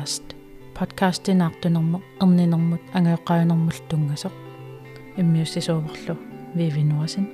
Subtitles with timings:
[0.00, 0.34] podcast.
[0.78, 4.32] Podcastinaartunermu erninermut angeeqqaayunermul tungasoq
[5.18, 6.16] immiussisuumerlu
[6.56, 7.26] viivinuasin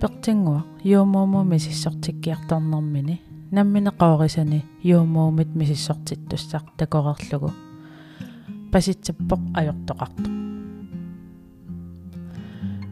[0.00, 3.20] пертингуа юумууму мисиссортиккиарторнэрмини
[3.52, 7.69] намминеқооrisani юумуумит мисиссортиттуссақ такорерлугу
[8.72, 10.30] паситсаппоқ ajortoqartoq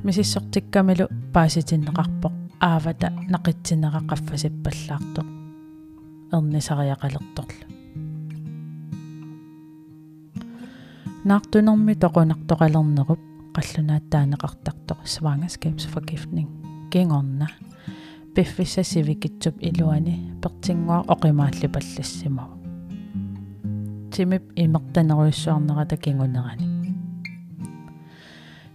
[0.05, 2.35] мисиссортиккамилу пааситиннеқарпоқ
[2.69, 5.29] аавата нақитсинеqa qaffasippallaartoq
[6.37, 7.65] ернисариақалерторлу
[11.29, 13.23] наартунерми тоқунартоқалернеруп
[13.57, 16.49] қаллунааттаанеқартартоқ свангерскабsforgiftning
[16.93, 17.49] кингорна
[18.35, 22.58] пиффиссасивикитсуп илуани пертингуа оқимааллипаллассимава
[24.19, 26.67] тимип имертанеруйссуарнерата кингунерани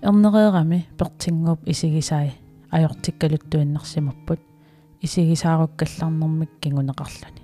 [0.01, 2.31] эрнереерами пертингууп исигисаи
[2.71, 4.39] ajortikkaluttuinnersimapпут
[5.01, 7.42] исигисааруккалларнэрмик кингунеқарлуни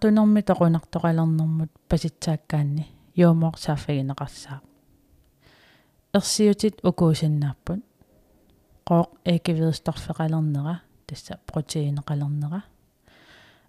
[0.00, 4.62] наартунэрми тоқунартоқалернэрмут паситсааккаанни юумоорсааффагинеқарсаа
[6.14, 7.84] ерсиутит укуусиннааппут
[8.88, 12.64] қооқ экивиусторфеқалернера тасса протеинеқалернера.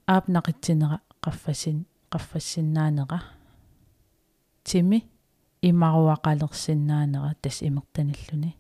[0.08, 3.22] Аап нақитсинера қаффасин қаффассиннаанера
[4.64, 5.04] тими
[5.62, 8.56] имаруақалерсиннаанера тас имертаниллуни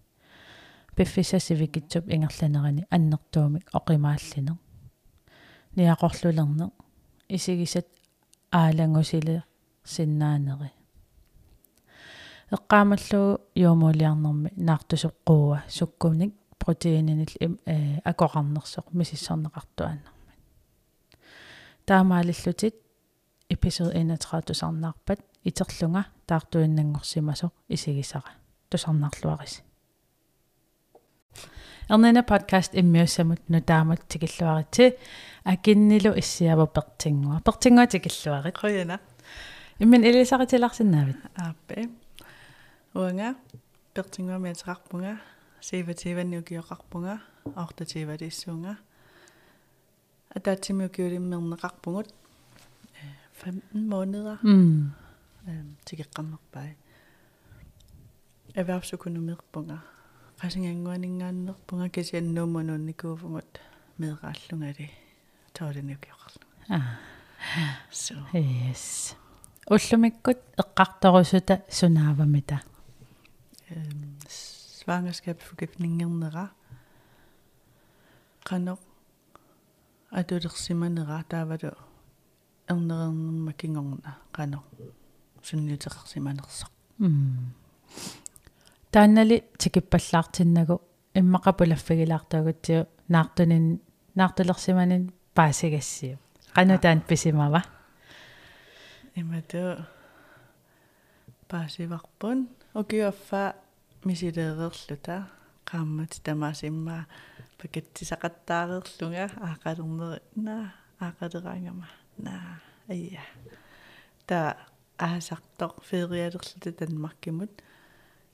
[0.96, 4.57] пиффисасивикитсуп ингерланерани аннертуумик оқимааллинер.
[5.75, 6.72] Ниақорлулернер
[7.36, 7.88] исигисат
[8.52, 9.44] аалангусиле
[9.84, 10.72] синнаанери.
[12.56, 17.31] Эққаамаллуу юумуулиарнэрми наартусоққууа суккуник протеининил
[17.66, 20.36] э акоқарнерсоқ мисиссарнеқартуаннэрми.
[21.86, 22.75] Таамаалиллутит
[23.50, 28.31] эпизод 31 тусарнаарпат итерлунга таартуиннангорсимасоқ исигисара.
[28.70, 29.62] Тусарнаарлуарис
[31.90, 34.92] Erneena podcast immiussamut nutaamut tikilluariti
[35.46, 37.42] akinnilu issiavappertinngua.
[37.46, 38.52] Pertinngua tikilluari.
[38.52, 39.00] Khuyana.
[39.80, 41.18] Immin ilisaritilarsinnaavit.
[41.44, 41.90] Aappe.
[42.96, 43.34] Uanga
[43.94, 45.18] pertinngua miaterarpunga
[45.62, 47.18] siivatiivanniukioqarpunga
[47.56, 48.75] aortatiivalissuunga.
[50.36, 52.14] Ataatimiukiulimmerneqarpungut
[53.34, 54.38] 15 måneder.
[54.44, 54.91] Mm.
[55.47, 56.74] Øhm, til jeg rammer bare.
[58.56, 59.78] Erhvervsøkonomier bunger.
[60.41, 63.52] Qasingangуанингааннерпунга кисианнуумануунникууфугут
[64.00, 64.90] меэрааллунгали
[65.53, 66.79] тааланиукиоқарлу а
[67.91, 68.16] so.
[68.34, 69.16] Yes.
[69.69, 72.62] Уллумиккут эққарторусута сунаавамита
[73.69, 76.50] øhm, svangerskabsforgiftningerнера
[78.44, 78.79] qanoq
[80.09, 81.78] атулерсиманера таавалу
[82.68, 84.66] эрнерернэрма кингорна qanoq
[85.44, 87.53] сунниутеқарсиманерсоқ м
[88.91, 90.81] тааннали тикиппаллаартиннагу
[91.16, 93.81] иммақапулаффигилаартагутсиу наартунин
[94.16, 96.18] наартулерсиманин паасигассиу.
[96.56, 97.63] Qanutaан писимава
[99.16, 99.85] имату
[101.47, 103.56] паасиварпун окиуаффа
[104.03, 105.28] мисилеерерлута
[105.66, 107.08] qaammat тамаасимма
[107.59, 111.88] пакеттисақаттаареерлунга аақалернери на аақалераангама
[112.18, 113.22] на ая
[114.25, 114.58] та
[114.97, 117.52] аасартоқ фериалерлута танмаркимут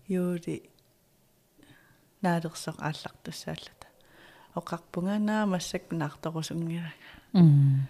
[0.07, 0.69] юули
[2.21, 3.87] наалерсоқ ааллартуссааллата
[4.55, 6.93] оқарпунга наа массак наарторусунгилага
[7.33, 7.87] м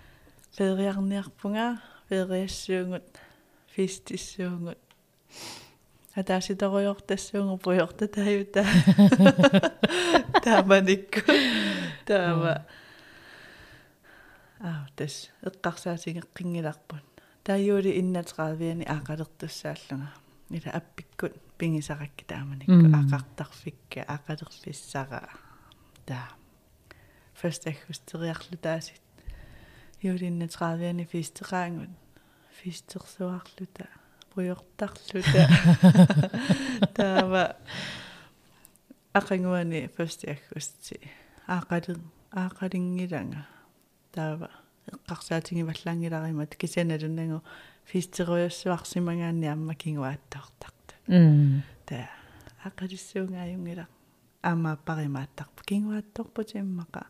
[0.58, 3.08] фериарниарпунга фериассуунгут
[3.74, 4.80] фистиссуунгут
[6.18, 8.66] атааситоруйортассуунгу пуйорта тааюта
[10.44, 11.22] тааманикку.
[12.06, 12.66] Таама.
[14.60, 17.06] Аа тас эққарсаатигеққингиларпут
[17.44, 20.10] тааюули иннатеравиани аақалертуссааллунга
[20.50, 25.30] ила аппиккут пингисаракки тааманикку аақартарфикка аақалерлиссара
[26.06, 26.30] таа
[27.40, 29.02] фэстахустериарлу таасит.
[30.02, 31.90] Юулиннатеравиани фистераангут
[32.62, 33.88] фистерсуарлута
[34.34, 35.50] пуйортарлута
[36.96, 37.56] таава.
[39.14, 41.00] Ақангуани фастиаггусти
[41.48, 42.02] аақалин
[42.32, 43.48] аақалингиланга.
[44.12, 44.52] Таава.
[44.88, 47.44] Эққарсаатингиваллаангиларимат кисианалуннагу
[47.92, 52.10] фистеруйассуарсимагаанни амма кингуааттаортарта м таа
[52.68, 53.88] ақалиссуугааюнгила
[54.44, 57.08] аама паримааттарпу кингуаатторпут иммақа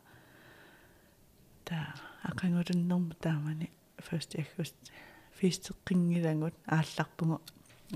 [1.66, 1.96] таа
[2.30, 4.92] ақангулуннэрму таамани фастиаггусти
[5.40, 7.42] фистеққингилангут аалларпугу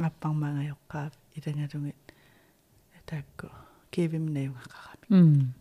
[0.07, 2.05] аппармаангайоққаав илангалугит
[3.05, 3.47] таакку
[3.91, 5.53] кивимнаюнгақарами м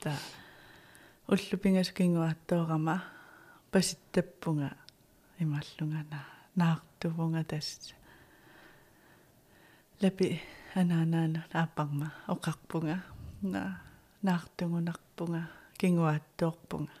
[0.00, 0.12] та
[1.28, 3.02] уллупингасукингуартоорама
[3.72, 4.70] паситтаппунга
[5.40, 6.20] имааллунгана
[6.56, 7.94] наартувунга тасса
[10.02, 10.40] лапи
[10.74, 13.02] ананаана ааппарма оқарпунга
[13.42, 13.80] на
[14.22, 15.42] наартугунарпунга
[15.80, 16.92] кингуааттоорпунга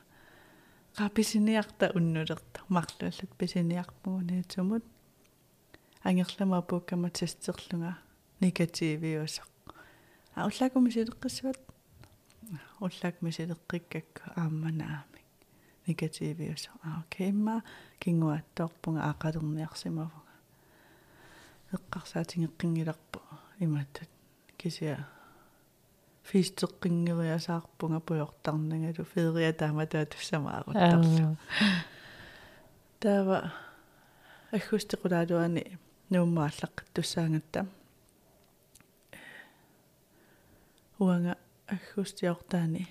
[0.96, 4.84] qaapисиниарта уннулерта марлууллут писиниарпугуниутсумут
[6.02, 7.98] ангерлама пуккама тастерлунга
[8.40, 9.48] негативиусақ
[10.34, 11.60] а уллакуми силеққиссуат
[12.80, 15.20] уллакуми силеққиккакку аамманаами
[18.06, 20.34] негативиусақ а окей имма кингуааттоорпунга аақалерниарсимавунга
[21.72, 23.20] эққарсаатингеққингиларпу
[23.58, 24.08] иматтут
[24.58, 25.06] кисиа
[26.24, 31.36] фистеққингериасаарпунга пуйортарнангалу фериа тааматаа туссамаарутарлу
[33.00, 33.52] таава
[34.52, 35.78] аггустеқулаалуани
[36.10, 37.66] нууммааллақ туссаангатта.
[40.98, 41.36] Уанга
[41.66, 42.88] аггустиортаани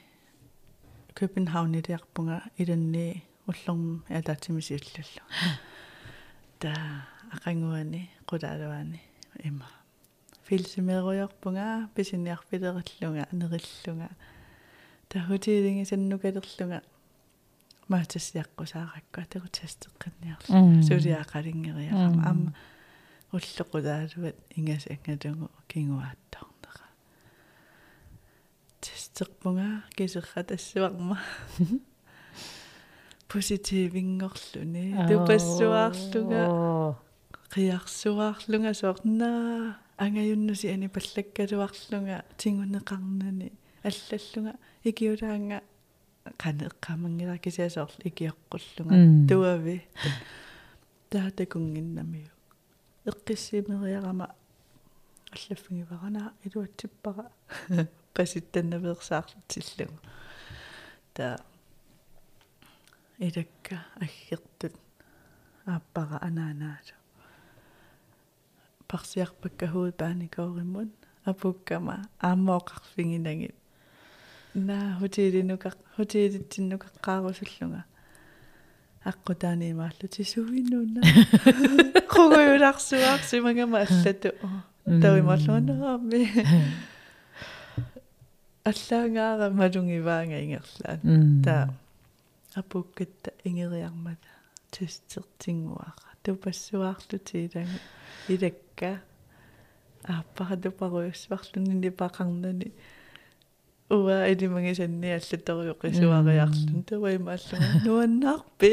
[1.13, 5.23] Københavnилиарпунга иланни уллорм ялаатимисиуллаллу
[6.59, 6.73] та
[7.33, 9.01] ақангуани қулаалуани
[9.43, 9.65] има
[10.43, 14.09] филсимеруйорпунга писиниарфилериллунга анериллунга
[15.09, 16.81] тахутиилинги саннукалерлунга
[17.89, 22.53] маатассиаққусааракку атакутастеққинниарла сулиақалингериарама аама
[23.33, 26.87] уллоқулаалуат ингас ангалугу кингуааттарнера
[28.81, 31.17] тестерпунга кисерра тассуарма
[33.29, 36.95] поситивингорлуни тупассуаарлуга
[37.53, 43.51] қиарсуаарлунга соорнаа ангаюннуси ани паллаккалуарлунга тингунеқарнани
[43.83, 44.53] аллаллунга
[44.83, 45.61] икиулаанга
[46.37, 49.77] канеққамангила кисиасоорл икиоққуллунга туави
[51.09, 52.29] таатакунгиннамиу
[53.05, 54.27] эққиссимериарама
[55.31, 57.31] аллаффигиварана илуатсиппара
[58.13, 59.99] паситтаннаверсаарлутиллугу
[61.13, 61.37] та
[63.19, 64.73] илакка аггертут
[65.65, 66.95] ааппара анаанаалу
[68.87, 70.89] парсиарпакка хуут пааникоориммут
[71.25, 73.55] апуккама ааммооқарфигинагит
[74.53, 77.83] на хотелинука хотелитсиннукаққаарусуллунга
[79.09, 81.01] аққутаанимааллу тисуиннуна
[82.13, 84.29] хугуйуларсуарсимагама аллату.
[84.85, 86.21] Тавимарлунаами
[88.63, 91.73] аллаангаара малунгиваанга ингерлаан та
[92.55, 94.29] апуккатта ингериармата
[94.71, 95.93] тустертингуара
[96.23, 97.79] тупассуаарлутиилага
[98.27, 99.01] илакка
[100.03, 102.71] ааппаратупаруйуссуарлунни пақарнани
[103.89, 108.69] уа илимагисанни аллаториоқисуариарлун таваймааллуга нуаннаарпи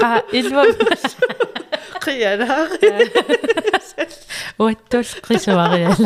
[0.00, 0.64] qa ilwa
[2.04, 2.90] қиалаари
[4.58, 5.96] уаттул qisuariala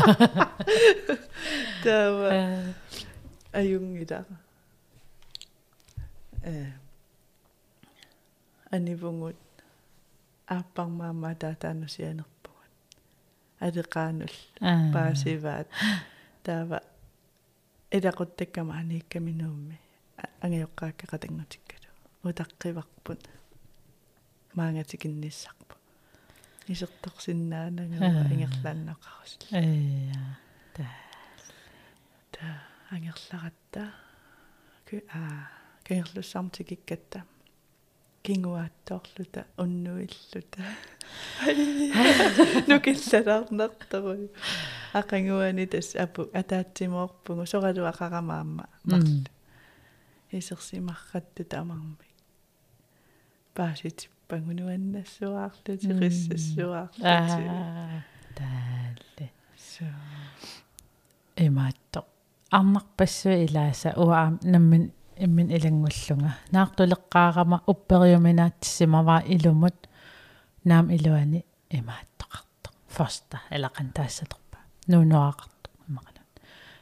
[1.83, 2.29] тава.
[3.53, 4.42] Аюнгила э
[8.71, 9.37] анивунгут
[10.47, 12.71] ааппармаама таатаанусианерпугут
[13.61, 14.35] алеқаанул
[14.93, 15.69] паасиваат.
[16.43, 16.81] Таава
[17.91, 19.79] илақуттаккама анииккаминуумми
[20.43, 21.91] ангиоққаакка қатангутиккалу
[22.25, 23.23] утаққиварпут
[24.55, 25.77] маангатикинниссарпу
[26.69, 30.13] исерторсиннаанагава ингерлааннақарус э
[30.75, 30.87] та
[32.33, 32.47] та
[32.91, 33.93] ангерларатта.
[34.89, 37.25] Ку а кангерлуссаармтикиккатта
[38.23, 40.63] кингуааттоорлута уннуиллута
[42.69, 44.31] нукиллалаарнартару
[44.95, 49.25] ақангуани тас апу атаатсимоорпугу соралу ақарамаама марлу
[50.31, 52.07] исерсимарратту тамарми
[53.55, 58.05] пааситиппагунуаннассуаарлу тиқиссассуаарлу аа
[58.39, 59.85] таалле со
[61.37, 62.07] имаатто
[62.51, 69.89] арнарпассуи илааса уаам наммин иммин илангуллунга наартулеққаарама уппериуминаатсимаваа илумут.
[70.65, 76.27] Наам илуани имааттоқарто фоста элақан таассаторпа нуунуақарто имақалун.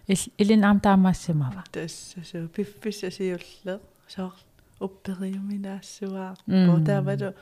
[0.06, 4.34] Ил илин аам таамаассимава тассасу пиффиссасиулле соор
[4.80, 6.66] уппериуминаассуаа М.
[6.70, 7.34] потаавалу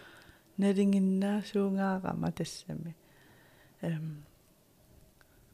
[0.59, 2.97] налингиннаасуунгаарама тассами
[3.81, 4.25] эм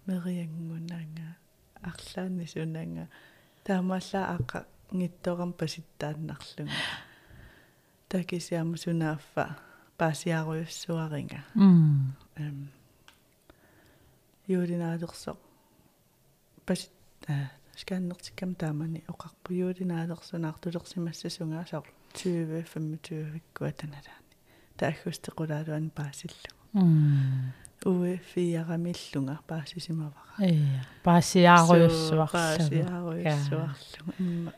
[0.06, 1.36] мериангунанга
[1.82, 3.08] арлаани сунанга
[3.64, 6.72] таамааллаа аqa ngittoram pasittaannarlunga
[8.08, 9.56] такисиама сунааффа
[9.98, 12.68] паасиаруйуссуаринга м эм
[14.46, 15.36] юлинаалерсо
[16.66, 16.90] пасит
[17.28, 19.52] а сканнертиккам таамани оқарпу.
[19.52, 24.34] Юлинаалерсунаартулерсимассасунгаасаар 20 25 виккуатаналаани
[24.78, 27.52] таахгустеқулаалуан паасиллу м
[27.84, 34.52] уе фиарамиллунга паасисимавара ия паасиааруйуссуарлу паасиааруйуссуарлу имма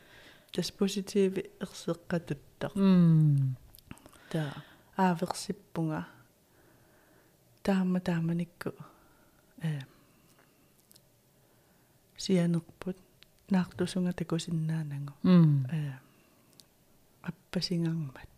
[0.57, 3.57] тас поситиви ерсеққатуттар м
[4.33, 4.43] та
[4.97, 6.07] ааверсиппунга
[7.63, 8.73] таама тааманикку
[9.61, 9.81] э
[12.17, 12.97] сианерпут
[13.51, 15.93] наартусунга такусиннаанангу м э
[17.29, 18.33] аппасингаармат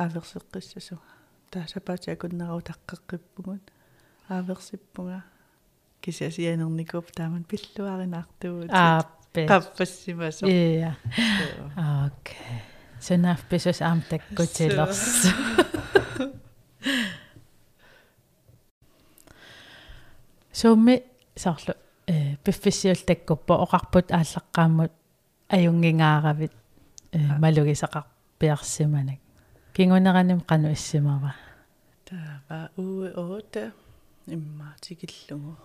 [0.00, 1.08] ааверсеққиссасуга
[1.50, 3.64] таасапаатиакуннерау таққеққиппугут
[4.28, 5.20] ааверсиппунга
[6.00, 10.96] кисасианерникуп тааман пиллуаринаартуут ааппе ия
[12.06, 12.62] окей.
[13.00, 15.26] Сенаф писус аам таккутилерс
[20.52, 21.02] сумми
[21.34, 21.74] сарлу
[22.06, 24.92] э пиффиссиул таккуппо оқарпут ааллаққааммут
[25.48, 26.52] аюнгингааравит
[27.12, 29.18] э малугисақарпиарсиманак
[29.74, 31.34] кингунераним қану иссимава
[32.04, 33.72] таава уе ooта
[34.26, 35.56] иммаатикиллугу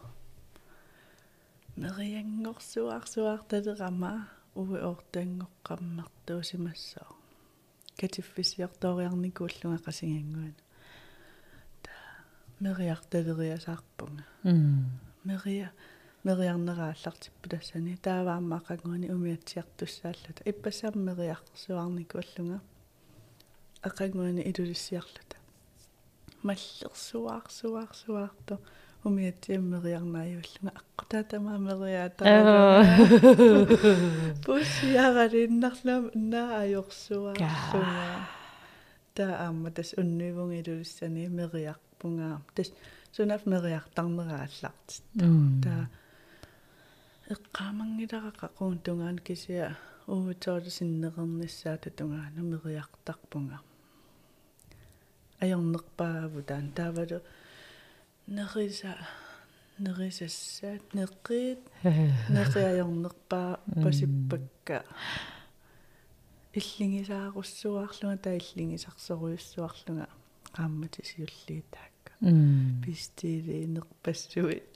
[1.77, 7.15] мериангорсуарсуарталерама уе оортангоққаммартуусимассоо
[8.01, 10.53] катиффисиорториарникууллунга қасингангуана
[11.83, 11.91] та
[12.59, 14.23] мериарталериасаарпунга
[15.23, 15.71] мерия
[16.23, 22.59] мериарнерааллартиппу тассани таавааммаақангуани умиатсиартуссааллута иппассаам мериарсуарникууллунга
[23.83, 25.37] ақангуани илулиссиарлута
[26.43, 28.59] маллерсуаарсуаарсуаарто
[29.07, 32.27] умиатсиаммериарнааюуллунга аққутаатамаа мериаатаа
[34.45, 38.27] пуссиаралиннарлам наа ajorsuarlunga
[39.17, 42.69] таа аама тас уннуивунг илулиссани мериарпунгаа тас
[43.15, 45.05] сунаф мериартарнерааллартит
[45.63, 45.83] таа
[47.33, 49.69] эққаамангиларақа қуунтунгаан кисиа
[50.07, 53.57] уутсоолисиннеқерниссаата тунгаана мериартарпунга
[55.41, 57.19] ajornerpaavу таан таавалу
[58.27, 58.97] нериса
[59.79, 61.61] нерисассаат неққиит
[62.35, 64.83] неқиajornerpaa пасиппакка
[66.53, 70.07] иллингисааруссуарлунга таа иллингисарсоруйуссуарлунга
[70.51, 74.67] qaamмати сиуллиитаакка м пистилиинерпассуит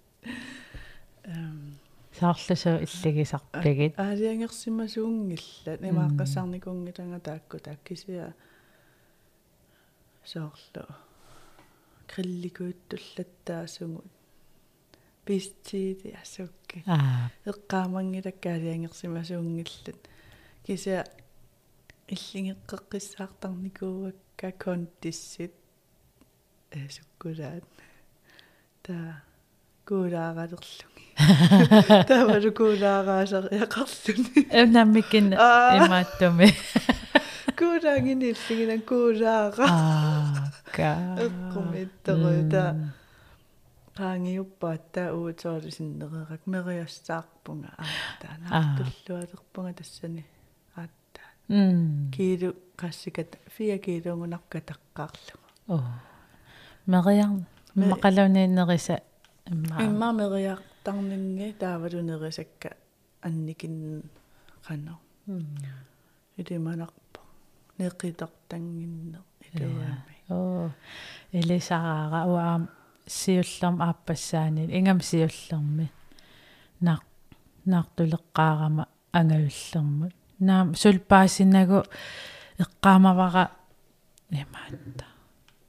[1.24, 1.79] эм
[2.20, 8.34] саарлусу иллигисарпигит аалиангерсимасуунгилла имааққассаарникунгитанга таакку тааккисиа
[10.24, 10.86] соорлу
[15.25, 20.01] пистили асукки аа эққаамангилаккаалиангерсимасуунгиллат
[20.65, 20.97] кися
[22.13, 25.53] иллингеққеққиссаартарникууакка контиссит
[26.71, 27.63] э суккулаат
[28.83, 29.23] та
[29.87, 31.05] куулааралерлуги
[32.09, 36.47] тавалу куулаараасар яқарлуни эвнаммикин имааттуми
[37.59, 39.67] куулаангини иллигина куулаара
[40.71, 42.63] аа ка эққумиттерута
[43.97, 45.11] qaangiuppaattaa
[46.45, 50.25] мериассаарпунга ааттаа наартуллуалерпунга тассани.
[50.75, 52.11] Ааттаа м.
[52.11, 55.35] Килу qassikat 4 килунгунарка таққаарлу
[55.67, 55.79] о.
[56.85, 57.29] Мериар
[57.75, 59.01] мақалуниннериса
[59.45, 59.83] имма.
[59.83, 62.69] Имма мериартарнинги таавалунерисакка
[63.21, 64.03] анникин
[64.65, 64.99] qano
[66.37, 67.19] илиманарпа
[67.77, 69.19] неқитартангинне
[69.53, 70.69] илуаами о
[71.31, 72.69] элисараара уаам
[73.05, 75.91] сиуллерм ааппассаани ингам сиуллерми
[76.81, 77.01] нақ
[77.65, 81.83] наартулеққаарама ангавиллермут наам сулпаасинагу
[82.57, 83.51] эққаамавара
[84.29, 85.05] имаатта.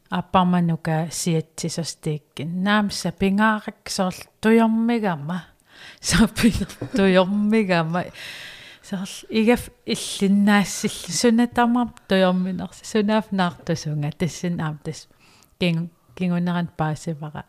[0.09, 5.45] Аппарманука сиатсисостииккин наамса пингаарак сорл туйормигама.
[6.01, 8.05] Саппинер туйормигама
[8.83, 15.09] сорл игаф иллиннаассилл сунатамар туйорминерси сунаaf наартусунга тассин аам тас
[15.61, 17.45] кин кингунеран паасивара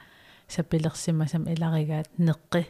[0.48, 2.64] сапилерсимасам иларигаат неққи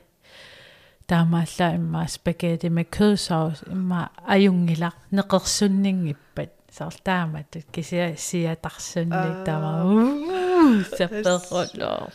[1.08, 9.72] таамаалла имма спагетти med kødsovs имма аюнгила неқерсуннингиппат сарлаамат кися сиатарсунни тава
[10.98, 12.08] саппероллоо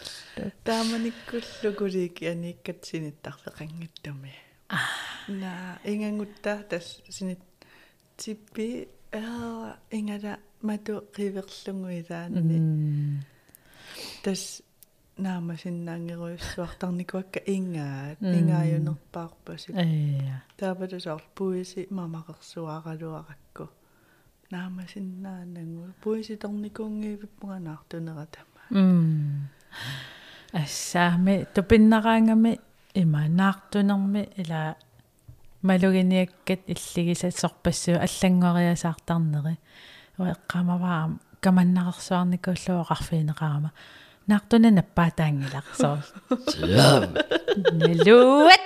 [0.64, 4.47] тааманиккуллу кулики аниккатсиниттарфеқангаттуми на
[5.85, 7.39] ингангутта тас синит
[8.17, 13.21] типпи а ингала мату қиверлунгуилаанни
[14.23, 14.61] тас
[15.17, 23.69] наама синнаангеруйуссуартарникуакка ингаат ингааюнерпаарпасик эя таапатусаар пуиси мамақерсуаралуаракку
[24.51, 29.49] наама синнаанангу пуиситорникуунгиивиппунганаартунератама м
[30.51, 32.59] ассаами тупиннераангами
[33.02, 34.74] имаанаартунерми ила
[35.62, 39.58] малугиниаккат иллигисат сорпассуу аллангориасаартарнери.
[40.18, 43.70] Уэққамаваа каманнарсуарникууллуоқарфиинеқарама
[44.26, 45.98] наартуна наппаатаангиларсоо
[47.72, 48.60] налуат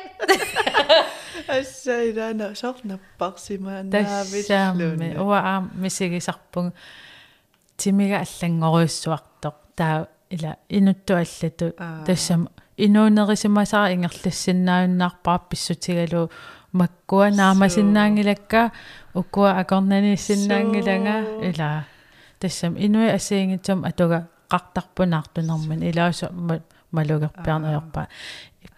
[1.49, 6.73] ассайдаана сорнаппарсимаа тассаами уа аам мисигисарпуг
[7.77, 11.75] тимига аллангориуссуартоq таа ила инутту аллату
[12.07, 16.31] тассам инуунерисимасара ингерлассиннааюннаарпаа писсутигалу
[16.73, 18.73] маккуа наамасиннаангилакка
[19.15, 21.17] уккуа акорнанииссиннаангилага
[21.49, 21.85] ила
[22.41, 26.27] тассам инуи асиингитсам атуга qартарпунаартунэрман илаасу
[26.91, 28.09] малугерпиарнерпа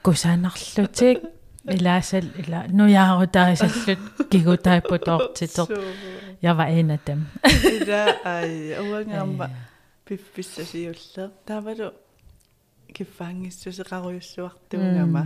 [0.02, 1.18] кусаанарлутик
[1.64, 5.68] илаасал ила нуяарутарисаллут кигутаиппутоортитер
[6.42, 9.50] ява энатам ила ай уангаама
[10.04, 11.92] пипписсасиуллер тавалу
[12.96, 15.22] киффаангиссусеқаруйуссуартуунгама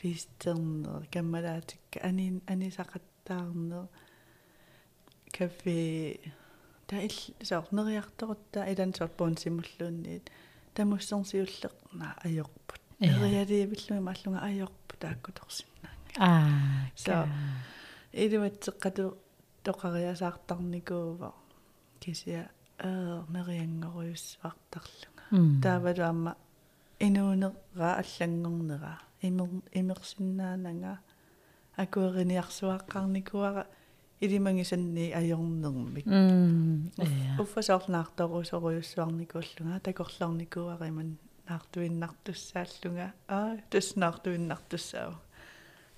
[0.00, 3.84] фистернер каммалаатикка ани анисақаттаарнер
[5.36, 5.80] кафе.
[6.86, 10.30] Та ил сорнериарторутта илан сорпуун симуллуунниит.
[10.74, 17.28] Тамуссерсиуллеқ на аёрпут эриалиивиллуи маллунга аёрпут тааккуторсиннаанга аа so
[18.12, 19.18] идиватсеққату
[19.64, 21.34] тоқариасаартарникуува
[22.00, 25.24] кисиа аа мериангоруйуссуартарлунга
[25.62, 26.36] таавалуамма
[27.06, 30.98] инуунера аллангорнера имер имерсиннаанага
[31.76, 33.66] акуэриниарсуаққарникуара
[34.20, 36.06] илимангисанни аёрнермик
[37.42, 41.10] уффасоорлнаарторусоруйуссуарникууллунга такорларникуариман
[41.48, 45.18] наартуиннартуссааллунга аа туснартуиннартуссаава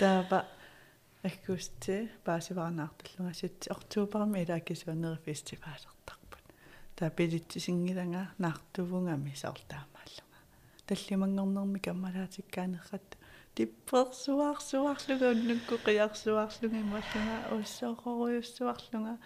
[0.00, 0.38] таава
[1.24, 6.42] аккусти паасиварнаартуллунга ситти ортуупарми илааккисуанери фестивалертарпут
[6.96, 10.40] таа пилитсисингиланга наартувунгами саортаамааллунга
[10.86, 13.16] таллимангорнерми каммалаатиккаанеррат
[13.54, 19.18] типперсуарсуарлуга уннукку қиарсуарлуга ималлунга уссоқоруйуссуарлунга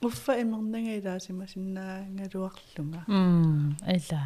[0.00, 4.22] уффа имернага илаасима синнаагалуарлунга м ила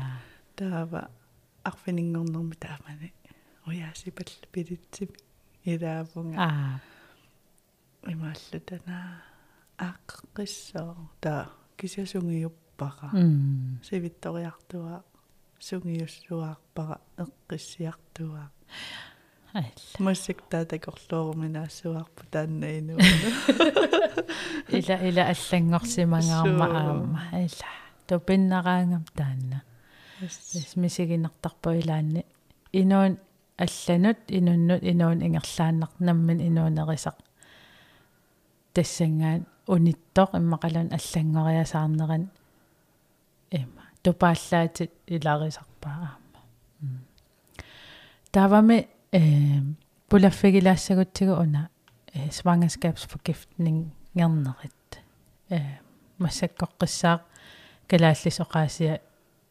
[0.55, 1.11] таава
[1.65, 3.13] арфинингорнерми таамани
[3.67, 5.11] уяасипал пилитсип
[5.65, 6.81] илаавунга аа
[8.07, 9.23] имааллутана
[9.79, 13.11] ааққиссоо таа кисасунгиуппара
[13.83, 15.03] сивитториартуа
[15.59, 18.51] сунгиуссуаарпара эққиссиартуа
[19.53, 22.99] ала муссик таатакорлуоруминаассуарпу тааннаину
[24.69, 27.23] ила ила аллангорсимангаарма аама.
[27.33, 27.69] Ила
[28.07, 29.63] тупиннераангам таанна.
[30.21, 32.25] Тас мисигинертарпу илаанни.
[32.73, 33.19] Инуун
[33.57, 37.17] алланут инуннут инуун ингерлааннарнаммин инуунерисақ
[38.75, 42.31] тассангаан униттоқ иммақалун аллангориасаарнеран
[43.51, 46.41] има тупааллаатит иларисарпаа аама.
[48.33, 49.21] Тавами э
[50.09, 51.71] пулаффигилаассагутсигу уна
[52.15, 53.81] э svangerskabsforgiftning
[54.15, 54.91] ngerneret
[55.51, 55.59] э
[56.19, 57.21] массаккоққиссаақ
[57.89, 59.01] калааллисоқаасия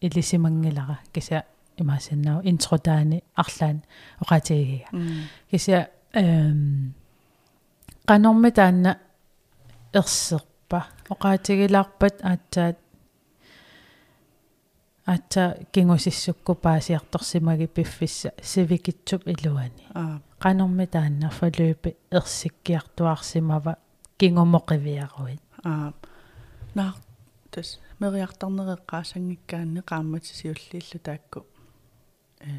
[0.01, 0.99] илисимангилара.
[1.13, 1.45] Кися
[1.77, 3.83] имаасиннау интротаани арлаан
[4.19, 4.87] оқатигига
[5.51, 6.93] кися эм
[8.07, 8.51] qanорми
[9.93, 12.77] ерсерпа оқаатигилаарпат аатсаат
[15.05, 23.73] аатса кингусиссукку паасиарторсимаги пиффисса сивикитсуп илуани аа qanорми таанна фалуупи ерсиккиартуарсимава
[24.19, 25.93] кингумоқивиаруит аа
[26.75, 26.93] наа
[27.51, 31.39] тас мериартарнереққаасангиккаанне qaammatisiulliillu таакку
[32.39, 32.51] э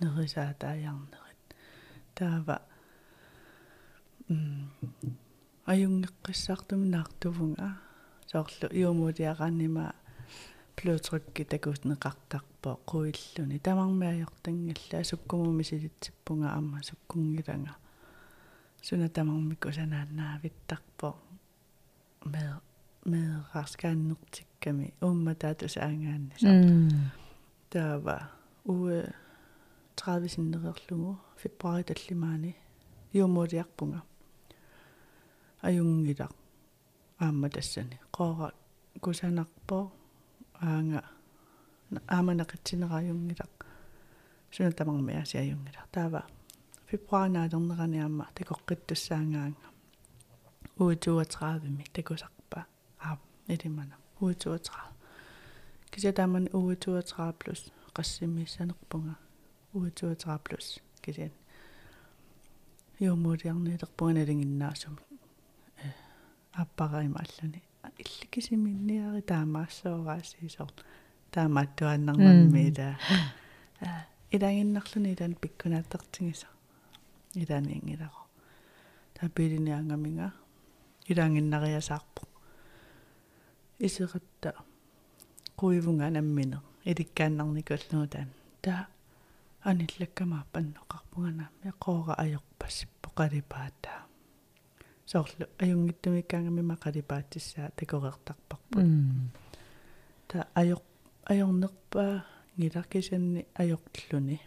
[0.00, 1.42] нерисаатааяарнерит
[2.14, 2.56] таава
[4.28, 4.70] м
[5.66, 7.76] аюнгеққиссаартуми наартувунга
[8.26, 9.94] соорлу иумулиаранима
[10.76, 17.74] плютрукки такуутнеқартарпо қуиллуни тамармиаёртангилла суккумуми силитсиппунга амма суккунгиланга
[18.82, 21.16] суна тамармикку санааннаавиттарпо
[22.24, 22.54] меэ
[23.04, 26.50] меэрарскааннертикками уумматаатусаангаанниса
[27.70, 28.30] таава
[28.64, 29.12] уэ
[29.96, 32.56] 30 синнерерлугу фебруари таллимаани
[33.12, 34.02] юумуулиарпунга
[35.68, 36.32] аюнгилақ
[37.24, 38.48] аама тассани qoora
[39.04, 39.78] кусанарпо
[40.66, 41.00] аанга
[42.16, 43.54] ааманақитсинераюнгилақ
[44.54, 46.20] суна тамарми асиаюнгилар таава
[46.88, 49.66] februarnaalorneraniamma takoqqittussaangaanga
[50.82, 52.60] uutuatраавими такусарпа
[53.06, 53.16] аа
[53.54, 54.88] илимана uutuatraa
[55.92, 57.60] кисатаамани uutuatraa плюс
[57.96, 59.14] qassimiissanerpunga
[59.78, 60.66] uutuatraa плюс
[61.02, 61.34] кисиан
[63.06, 65.09] юумуулиарниилерпунга налингиннаасуми э
[66.52, 67.62] аппараима аллани
[67.98, 70.70] илликисиминниари таамаассоораасиисор
[71.32, 72.96] таамааттуаннарнамми ила
[74.32, 76.48] илангиннарлуни илан пиккунааттартигиса
[77.34, 78.22] иланиингиларо
[79.14, 80.32] тапилиниангаминга
[81.10, 82.22] илангиннариасаарпо
[83.86, 84.50] исеқатта
[85.56, 88.30] куивунга наммине иликкааннарникуллуутаан
[88.62, 88.86] таа
[89.68, 93.99] аниллаккамааппанноқарпуганаами ақоора ajorpassippo qalipaataa
[95.10, 98.86] соорлу аюнгиттумиккаангами мақалипаатиссаа такорертарпарпут
[100.28, 100.80] та ajor
[101.32, 102.14] ajornerpaa
[102.58, 104.38] ngilаркисанни ajorтлуни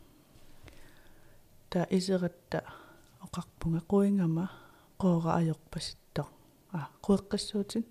[1.69, 2.60] та исератта
[3.26, 4.45] оқарпунга қуингама
[5.02, 6.28] qoora ajorpasittor
[6.71, 7.84] а қуэққиссуутин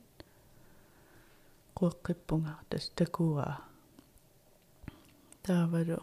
[1.77, 3.55] қуэққиппунга тас такуаа
[5.43, 5.99] таавалу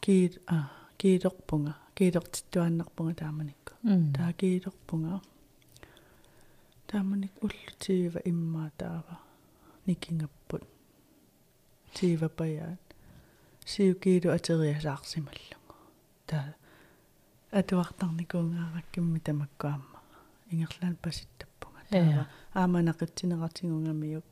[0.00, 0.56] киит а
[0.98, 3.72] киилерпунга киилертиттуаннарпунга тааманикку
[4.16, 5.20] таа киилерпунга
[6.90, 9.16] тааманик уллутиива иммаа таава
[9.86, 10.62] никингаппут
[11.94, 12.82] тиива паяат
[13.64, 15.74] сиукиилу атериасаарсималлугу
[16.26, 16.48] таа
[17.60, 20.00] атуартарникуунгаараккимми тамаккуамма
[20.52, 22.24] ингерлаан паситтаппунга таава
[22.60, 24.26] ааманақитсинеқартингунгамиук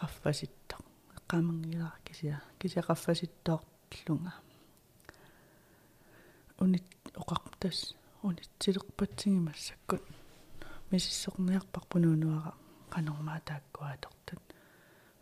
[0.00, 0.84] qaffasittoq
[1.16, 4.32] eqqaamangilaa kisia kisia qaffasittoortlunga
[6.60, 6.86] unit
[7.20, 7.78] oqartas
[8.22, 10.04] unitsilerpatsigimassakut
[10.90, 12.52] мисиссорниарпарпунууnuара
[12.94, 14.42] qanormaa taakkuatortat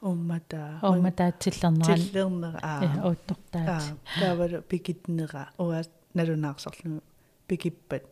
[0.03, 3.09] уммата умматаатсиллернера тиллернера аа.
[3.11, 3.85] Уттортаат
[4.21, 7.03] таавалу пикитнера уас налунаарсорлу
[7.49, 8.07] пикиппат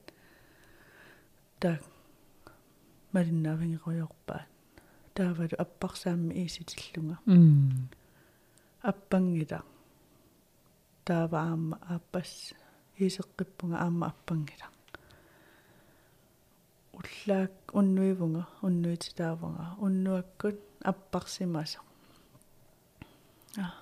[1.61, 1.71] та
[3.13, 4.49] малиннаавингеруйорпаат
[5.15, 7.19] таавалу аппарсаамми ииситиллунга.
[8.83, 9.63] Аппангила.
[11.05, 12.55] Тааваама аппас
[12.99, 14.69] иисеққиппунга аама аппангила
[16.93, 21.81] уллаак уннуивунга уннуититаавунга уннуаккут аппарсимасо
[23.57, 23.73] а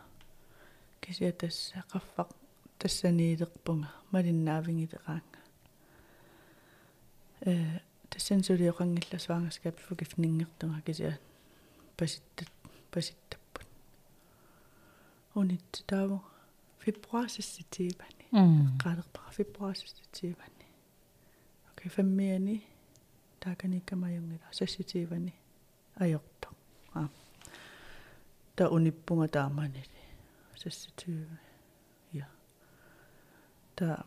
[1.01, 2.31] кися тасса qaffaq
[2.79, 5.41] тассаниилерпунга малиннаавингилераанга
[7.41, 11.19] э тассан сулиоқангилла суангаскап фукифнингертунга кися
[11.97, 12.51] паситтат
[12.91, 13.67] паситтаппут
[15.35, 16.23] унит тааву
[18.83, 20.67] qaaleqpara februarsissitiivani
[21.71, 22.57] okay fammiani
[23.45, 25.35] taakanikkamajungila sassitiivani
[26.01, 26.49] ajorto
[28.77, 30.01] униппунга тааманили
[30.61, 31.39] sassitiivi
[32.13, 32.27] я
[33.77, 34.05] та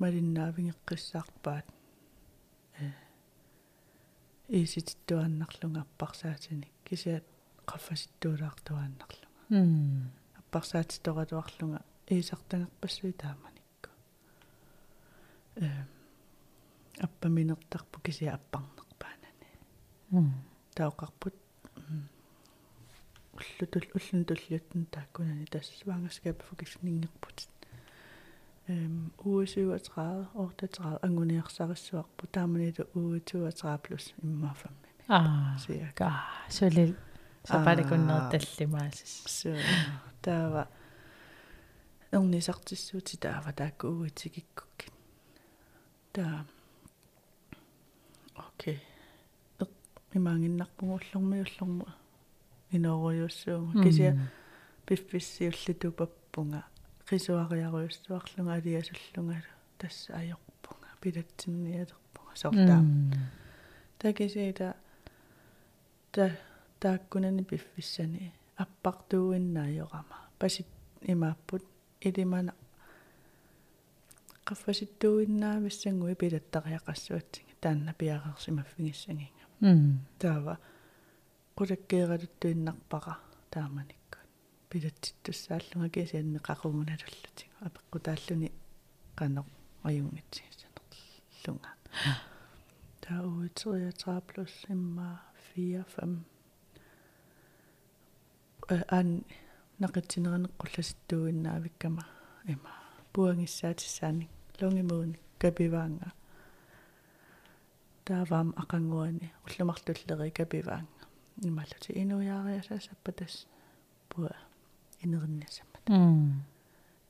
[0.00, 1.66] малиннаавингеққиссаарпаат
[2.80, 2.90] э.
[4.48, 7.24] Исититуаннарлунга аппарсаатиник кисиат
[7.70, 10.10] qaffasittuulaartuааннарлунга м
[12.02, 13.90] аппарсаатиторалуарлунга иисартангерпассуи тааманикку
[15.56, 15.84] э
[17.00, 19.50] аппаминертарпу кисиа аппарнерпаанани
[20.10, 20.34] м
[20.74, 21.34] таоқарпут
[23.32, 27.48] уллутул уллун туллиуттун тааккунани тассуангаскаапфу кифнингерпут
[28.68, 35.92] эм уусуатraa ортатraa ангуниарсариссуарпу тааманилу уутуатraa плюс иммаафамми аа сиа.
[35.94, 36.94] ка сулил
[37.44, 39.50] сапаликуннерталлимаасис су
[40.22, 40.68] таава
[42.12, 44.92] эрнисартиссуути таава таакку уутигиккуккит
[46.12, 46.46] таа
[48.34, 48.80] окей.
[50.14, 51.86] Имаангиннарпугу уллэрми уллэрму
[52.70, 54.28] инооруйуссууга кися
[54.86, 56.62] пиффиссиуллитупаппунга
[57.08, 62.82] qisuariaruissuarlunga aliasуллунгалу тасса ajorpunga pilatsinnialerpunga sortaa
[63.98, 64.74] такисита
[66.12, 66.30] та
[66.80, 70.66] тааккунани пиффиссани аппартууиннаajorama пасит
[71.02, 71.64] имааппут
[72.06, 72.52] илимана
[74.48, 79.44] qaffasittuuinnaavissangui pilattariaqassuatsinga таанна пиарерсимаффигиссангинга
[80.22, 80.54] таава
[81.58, 83.14] qulakkeeraluttuinnarpaqa
[83.54, 84.28] тааманиккут
[84.70, 88.48] пилатситтуссааллунга кисианни qaqumunalullutigu апеккутааллуни
[89.20, 89.48] qanoq
[89.88, 91.70] аюнгитсигисанерлунга
[93.04, 95.08] тауитериатра плюс имма
[95.54, 95.84] 4
[98.68, 99.08] 5 ан
[99.82, 102.04] нақитсинеринеққулласиттууиннаавиккама
[102.52, 102.72] има
[103.12, 106.08] пуангиссаатиссааник лонгимуун капиваанга
[108.04, 111.02] тааваам ақангуани уллумарлуллери капиваанга
[111.48, 113.34] ималути инуяариасаасаппа тас
[114.10, 114.34] пуа
[115.04, 115.84] инериннасаммат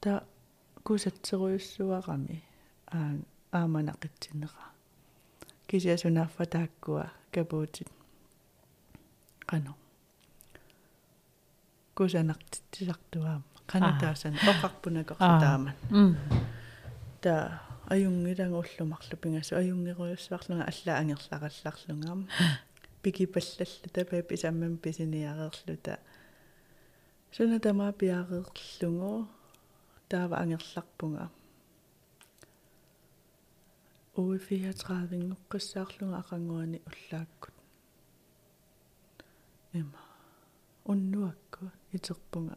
[0.01, 0.13] та
[0.85, 2.43] кусатсеруйуссуарами
[2.87, 3.17] аа
[3.53, 4.73] ааманақитсинера.
[5.67, 7.89] Кисиасунааффа тааккуа капуутит
[9.47, 9.75] qano
[11.95, 16.17] кусанартитсисартуаама qanataасан оқарпунакорсутааман м
[17.21, 17.61] та
[17.95, 22.27] аюнгиланга уллумарлу пингасу аюнгеруйуссуарлунга алла ангерларалларлунгаама
[23.03, 25.99] пикипаллалла тапай писаммам писиниареерлута
[27.33, 29.29] суна тамаа пиареерлугу
[30.09, 31.31] таава ангерларпунга
[34.17, 37.55] уи 34 қиссаарлунга ақангуани уллааккут.
[39.73, 40.01] Эма
[41.63, 42.57] уннуакку итерпунга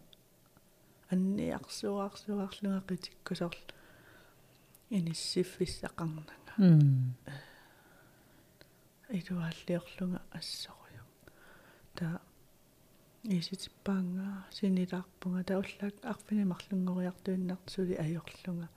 [1.12, 3.74] анни арсуарсуарлунга қитиккусорл
[4.90, 6.34] иниссиффиссақарнага
[9.10, 11.04] илуааллиорлунга ассоруйу
[11.96, 12.22] та
[13.24, 18.70] иситиппаанга синилаарпунга тауллаак арфинимарлунгориартуиннартсули аёрлунга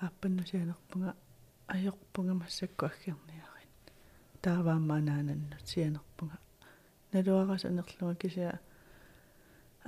[0.00, 1.16] ааппанну сианерпунга
[1.68, 3.52] аёрпунга массакку аггерниарин
[4.42, 6.38] тааваамаанаананнут сианерпунга.
[7.12, 8.60] Налуарасанерлунга кися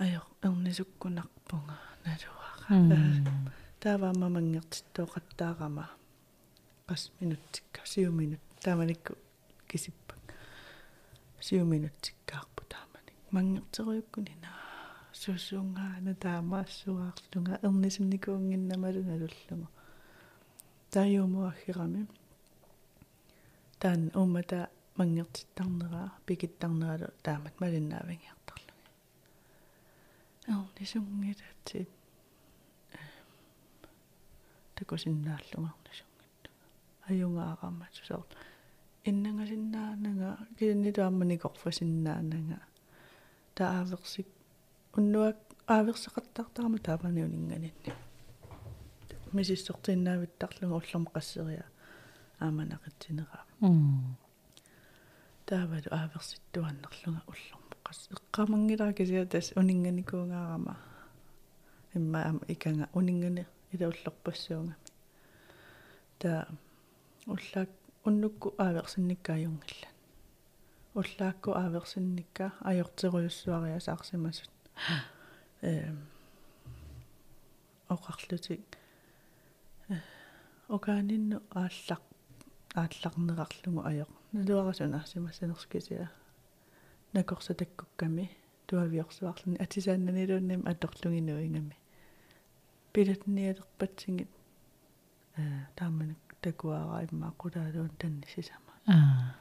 [0.02, 3.24] аёр эрнисуккунарпунга налуара
[3.80, 5.84] тааваама мангертиттооқаттаарама
[6.88, 9.12] qas minuuttikka siu minut taamanikku
[9.68, 10.22] kisippak
[11.46, 14.34] siu minuuttikkаарpu taamanik mangerteruukkuni
[15.20, 19.66] susuungaana taamaassuaarlunga ernisunnikуунгиннамалу налуллугу
[20.92, 22.02] тааюумуаггирами
[23.80, 24.58] таан уумата
[24.98, 27.54] мангертиттарнераа пикиттарнералу таамат
[30.46, 31.88] малиннаавингиартарлуги ернисунгилатсит
[34.76, 36.50] такусиннааллугарнисунгитту
[37.08, 38.26] аюнгаарама сусоор
[39.04, 42.60] иннангасиннаанага кииннитуамманикорфасиннаанага
[43.54, 44.28] тааверсик
[44.96, 47.92] уннуак ааверсеқартартарма таапаниунингανинни
[49.32, 51.66] мисиссортиннаавиттарлуга уллерм qassериа
[52.44, 53.44] ааманақитсинераа
[55.46, 60.74] таавалу ааверситтуаннерлунга уллерм qas эққамангилаа кисиа тас унинганикуугаарама
[61.94, 64.76] имма ама иканга унингани илауллерпассуунгами
[66.18, 66.48] та
[67.26, 67.70] уллаак
[68.04, 69.88] уннукку ааверсинниккааюнгилла
[70.94, 74.50] уллаакку ааверсинникка аёртеруйуссуариа саарсимасут
[75.62, 75.92] э
[77.88, 78.62] оқарлутик
[80.68, 82.02] окаанинну ааллақ
[82.74, 86.08] аалларнерарлугу аёқ налуарасунаарсимассанерскисиа
[87.14, 88.30] накорсатаккукками
[88.66, 91.76] туавиорсуарлуни атисааннанилуунним аторлугинуингами
[92.92, 94.30] пилатниалерпатсигит
[95.36, 95.42] э
[95.76, 99.36] тааманак такуараа иммааққулаалуун танни сисама аа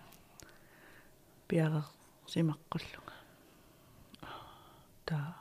[1.47, 1.85] пиарер
[2.27, 3.15] симаққуллунга
[5.05, 5.37] та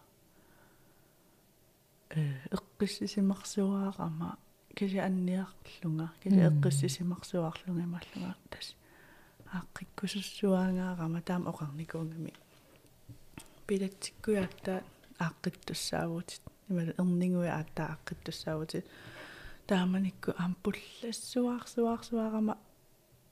[2.10, 2.22] э
[2.56, 4.38] эққиссисимарсуаарама
[4.76, 8.74] киси анниарлунга киси эққиссисимарсуаарлунга имааллунга тас
[9.58, 12.32] ааққиккусуссуаангаарама таама оқарникуунгами
[13.66, 14.82] пилатсиккуяатта
[15.18, 18.84] ааққиттуссаавутит имала эрнингуи аатта ааққиттуссаавутит
[19.66, 22.54] тааманикку ампуллассуаарсуаарсуаарама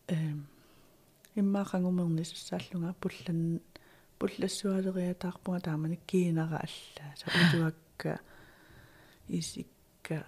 [0.09, 0.47] эм
[1.41, 3.41] иммаақангумернисуссааллунга пуллан
[4.19, 8.13] пуллассуалериатаарпунга тааманик киинара аллаа со утуакка
[9.29, 10.27] исикка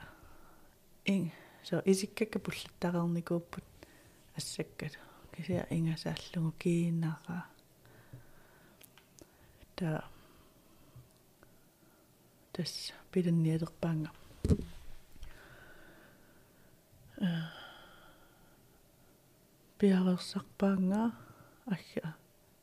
[1.05, 1.31] ин
[1.63, 3.65] со исиккакка пуллаттареерникууппут
[4.37, 7.47] ассаккалу кися ингасааллугу киинара
[9.77, 10.05] та
[12.53, 14.11] тас пиланниалерпаанга
[19.79, 21.13] пиарерсарпаанга
[21.67, 22.15] агга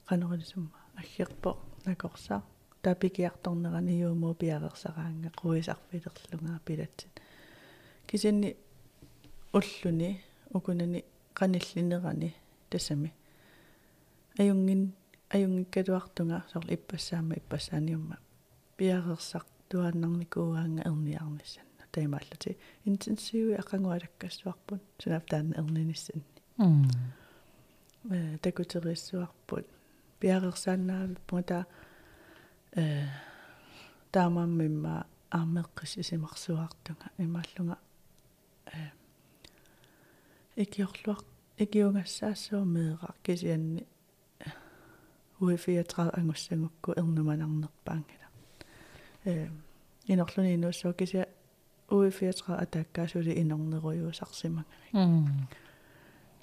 [0.06, 2.44] канерилисумма аггерпо накорсаа
[2.82, 7.14] тапикиарторнерани юумуу пиарерсараанга круисарфилерлунгаа пилатсит
[8.08, 8.56] кисинни
[9.54, 10.22] уллуни
[10.54, 11.04] укунани
[11.34, 12.36] каниллинерани
[12.70, 13.14] тассами
[14.40, 14.94] аюнгин
[15.30, 18.18] аюнгиккалуартунга сорл иппассаама иппассааниумма
[18.78, 26.88] пиарерсақ туааннарникууаанга эрниарнissanna таймааллати интенсиуи ақангуалаккассуарпут сунафтаан м
[28.12, 29.66] э такутериссуарпут
[30.20, 31.66] пиарерсаанаавиппунга та
[32.82, 33.08] э
[34.12, 37.78] таамаммимма аамеққис исимарсуаартунга имааллунга
[38.66, 38.92] э
[40.56, 41.20] икиорлуар
[41.59, 43.87] икиунгассаассуумеэра кисианни
[45.41, 48.29] уи34 ангуссангукку эрнуманарнерпаангила
[49.25, 49.49] э
[50.07, 51.29] инерлуни инуссоо кися
[51.89, 55.49] уи34 атааккаасули инорнеруйуусарсимангами м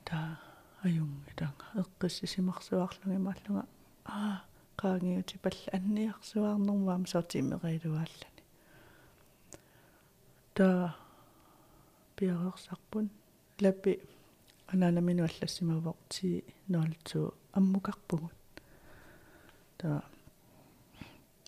[0.03, 0.39] та
[0.83, 3.65] аюнгитанга эққиссисимарсуарлуги мааллунга
[4.05, 4.45] аа
[4.81, 8.41] qaangiuti palla anniarsuarnermaam sortimeriluaallani
[10.57, 10.67] та
[12.15, 13.05] пиареерсарпун
[13.63, 13.93] лапи
[14.72, 18.34] анаанамину аллассимавоқ ти 02 аммукарпугут
[19.78, 20.02] та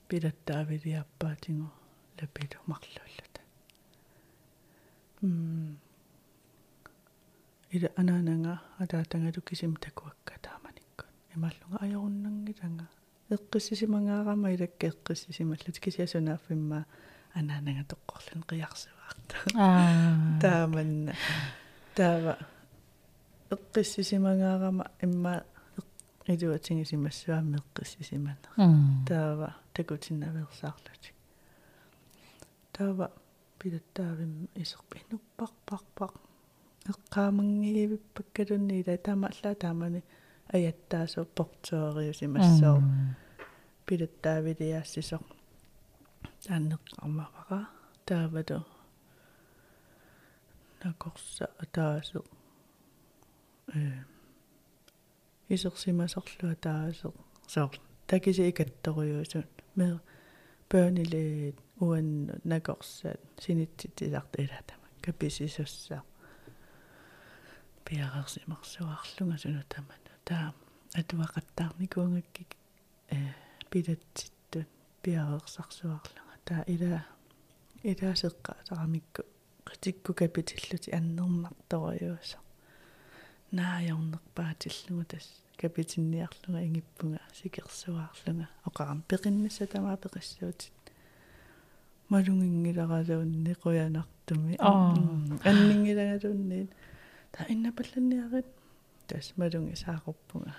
[0.09, 1.71] пилаттаавилиаппаатингу
[2.21, 3.41] лапилу марлууллата
[5.23, 5.79] м
[7.71, 11.09] ила анаанага атаатангалу кисим такуакка тааманиккун.
[11.35, 12.87] Ималлунга ajorunнангиланга
[13.31, 16.87] эққиссисимангаарама илакка эққиссисималлут кисиасунааффимма
[17.35, 20.41] анаанага тоққорлун қиарсуарта аа.
[20.41, 21.15] Тааманна.
[21.95, 22.39] Таава
[23.51, 25.45] эққиссисимангаарама имма
[26.27, 31.13] илуатингисимассуамми эққиссисимана таава такутиннаверсаарлути
[32.73, 33.11] таава
[33.59, 36.11] пилаттаавим исерпинуппарпарпар
[36.93, 40.03] эққаамангиивиппаккалунни ила таамааллаа таамани
[40.53, 42.83] аяттаасо порториусимассоо
[43.87, 45.19] пилаттаавилиаассисо
[46.45, 47.61] тааннеққармавара
[48.07, 48.65] таавалу
[50.85, 52.25] накорса атаасо
[55.49, 57.15] исерсимасорлуа таасо
[57.47, 57.75] соор
[58.07, 60.01] такиси икатторюусун ме
[60.71, 66.03] пёниле уан накорсаат синитситисарта илатама каписисуссаа
[67.85, 70.55] пиарерсимарсуарлунга суну тамана таа
[71.01, 72.51] атуақаттаарникуунгаккик
[73.11, 73.19] э
[73.71, 74.67] пилатситтун
[75.03, 77.01] пиарерсарсуарлунга таа ила
[77.91, 79.23] илаасеққа тарамикку
[79.69, 82.39] qtikku kapitillути аннернарторюуса
[83.53, 85.43] наajornerpaatillungu тас.
[85.59, 90.73] Капитинниарлунга ингиппунга сикерсуаарлунга оқарам пеқиннасса тамаа пеқиссуутит
[92.09, 94.57] малунгингиларалуунни қуянартуми
[95.45, 96.71] аннингилагалуунниит
[97.33, 98.47] та иннапалланниарит
[99.09, 100.55] тас малунги сааруппунга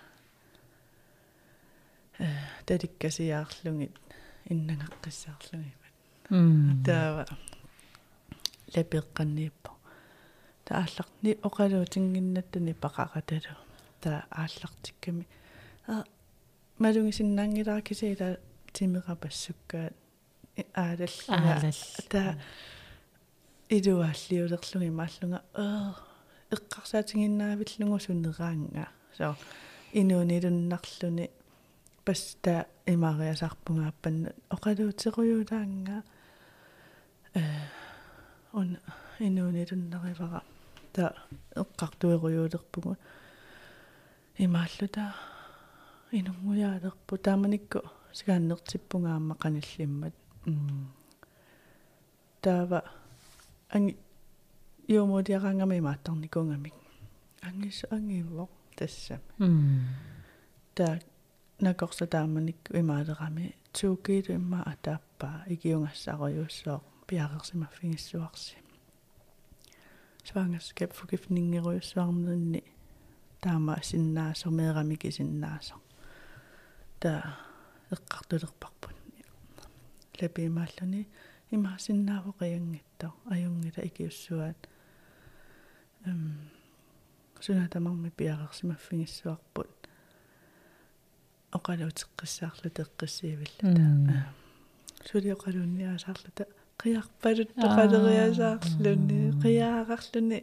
[2.19, 2.27] э
[2.65, 3.95] таликкасиаарлугит
[4.49, 5.93] иннангаққиссаарлугимат
[6.29, 7.25] м таава.
[8.75, 9.71] Лапеққаннииппо
[10.69, 13.57] таалларни оқалуутингиннаттани пақараталу
[14.01, 15.25] таа ааллартикками
[15.87, 16.03] а
[16.77, 18.37] малунгисиннаангилара кисиила
[18.73, 19.93] тимерапассуккаат
[20.73, 21.81] аалаллуга аалал
[22.13, 22.37] таа
[23.69, 25.95] илуааллиулерлуги мааллунга аа
[26.55, 28.85] эққарсаатингиннаавиллугу сунераанга
[29.17, 29.35] со
[29.93, 31.31] инуунилуннарлуни
[32.05, 36.03] паста имариасарпунгааппанна оқалуутеқуюлаанга
[37.33, 37.41] э
[38.53, 38.77] он
[39.19, 40.43] инуунилуннаривара
[40.93, 41.13] та
[41.55, 42.97] эққартуеруйуулерпугу
[44.37, 45.13] имааллута
[46.11, 47.79] инунгуяалерпу тааманикку
[48.13, 50.13] сигааннертиппунгаама каниллиммат.
[52.41, 52.83] Таава
[53.69, 53.97] анги
[54.87, 56.73] юумудиарангами имааттарникунгамик
[57.41, 59.85] ангис ангиво тассами м.
[60.75, 60.99] Таа
[61.59, 65.43] накорса тааманикку имаалерами туукиилу имма атааппаа
[70.29, 72.63] игиунгассаруйуссоо пиарерсимаффигиссуарси свангерскап фугифнингеруйуссуарнерни
[73.41, 75.75] таама синнаасо меерамики синнаасо
[76.99, 77.37] таа
[77.91, 78.95] эққартулерпарпут
[80.21, 81.07] лапимааллуни
[81.55, 84.69] имаасиннаавоқиангиттоо аюнгила икиуссуаат
[86.05, 86.21] эм
[87.41, 89.71] сунатамарми пиарерсимаффигиссуарпут
[91.57, 94.25] оқалуутеққиссаарлу теққиссиивиллата
[95.09, 100.39] сулиоқалуунниасаарлута қиарпалут тоқалериасаарлуни қиаарарлуни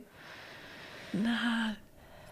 [1.15, 1.77] наа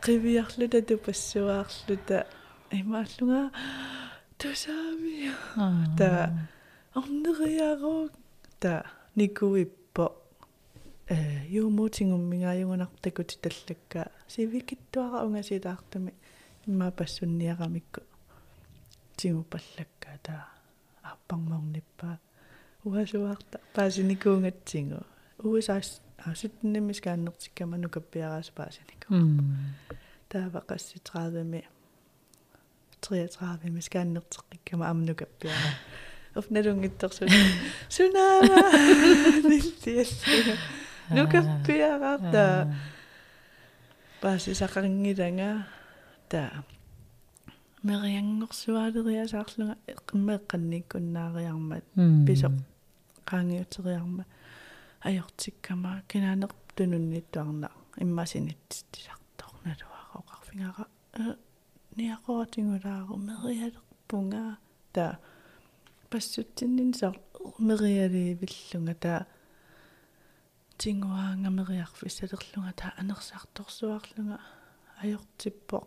[0.05, 2.27] қивиарлута тупассуаарлута
[2.71, 3.51] имааллунга
[4.39, 5.33] тусаами
[5.99, 6.11] та
[6.95, 8.09] орнериароо
[8.61, 8.85] та
[9.17, 10.07] никуиппо
[11.09, 16.13] э юумотингуммигааюнартакути таллакка сивикиттуара унгасилаартами
[16.67, 18.01] имма пассунниарамикку
[19.17, 20.49] тигупаллакка та
[21.03, 22.19] аппарморниппаа
[22.85, 25.01] уасуарта паасиникуунгатсигу
[25.43, 29.75] уусаас асутнэмис кааннертиккама нукаппиараас паасинику м
[30.29, 31.65] таавақасси 30ми
[33.01, 35.71] 33 мис кааннертеққиккама амнукаппиара
[36.35, 37.25] офналунгиттерсу
[37.95, 38.61] сунаава
[39.49, 40.55] нилтиассуга
[41.11, 42.45] нукаппиараарта
[44.23, 45.51] паасисақангиланга
[46.29, 46.65] таа
[47.85, 49.77] мериангорсуалериасаарлунга
[50.09, 51.85] қиммеққанниккуннаариармат
[52.27, 52.49] писо
[53.31, 54.25] qaangiuteriarma
[55.09, 57.69] ajortikkama kinaneq tununniittuarna
[58.05, 60.85] immasinittisartornaluara oqarfingara
[61.97, 64.43] niaqoratingulaaru merialerpunga
[64.95, 65.07] ta
[66.11, 67.15] passutsinnin sar
[67.59, 69.15] merialiivillunga ta.
[70.83, 72.87] Tinguaanga meriarfissalerlunga ta.
[73.01, 74.39] Anersartorsuarlunga
[75.03, 75.87] ajortippoq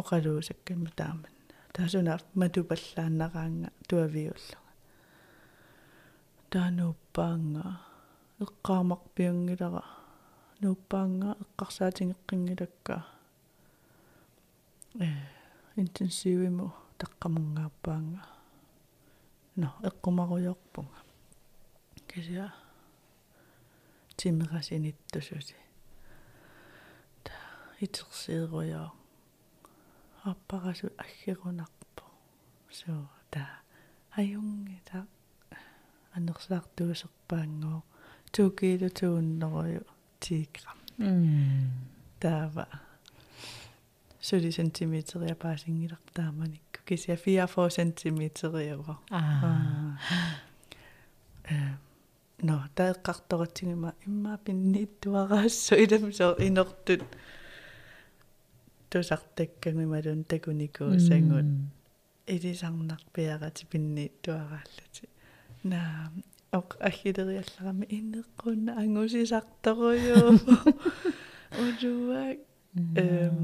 [0.00, 1.32] oqaluusakkamma taaman
[1.76, 4.56] taasuna matupallaaannaraanga tuaviullu
[6.54, 7.64] таанууппаанга
[8.44, 9.82] эққаамарпиунгилара
[10.62, 12.96] нууппаанга эққарсаатингеққингилакка
[15.06, 15.08] э
[15.82, 16.66] интенсивиму
[17.00, 18.22] таққамунгаарпаанга
[19.56, 20.98] но эққумаруйорпунга.
[22.08, 22.52] Кися
[24.16, 25.56] тимерасиниттусуси
[27.24, 27.32] та
[27.80, 28.92] итерсиеруйоо
[30.22, 32.04] аппарасу аггерунарпо
[32.70, 33.62] соо та
[34.10, 35.06] аюнги та
[36.16, 37.82] анерсаартуусерпаангоо
[38.32, 39.84] туукиилу тууннерую
[40.20, 40.78] 10 gram
[42.20, 42.66] таава.
[44.20, 49.98] Сули сантиметриа паасингилартааманикку кися 4 сантиметриава аа.
[51.44, 51.76] Э
[52.42, 57.02] но таэққарторатсигима имма пиннииттуараассу иламсо инертут
[58.90, 61.48] тусартаккагималун такуникуусангут
[62.26, 65.08] илисарнарпиарати пиннииттуарааллати
[65.64, 66.12] наа
[66.58, 70.38] ок ахилериалларами иннеққунна ангусисарторуйу
[71.64, 72.38] удуак
[72.96, 73.38] эм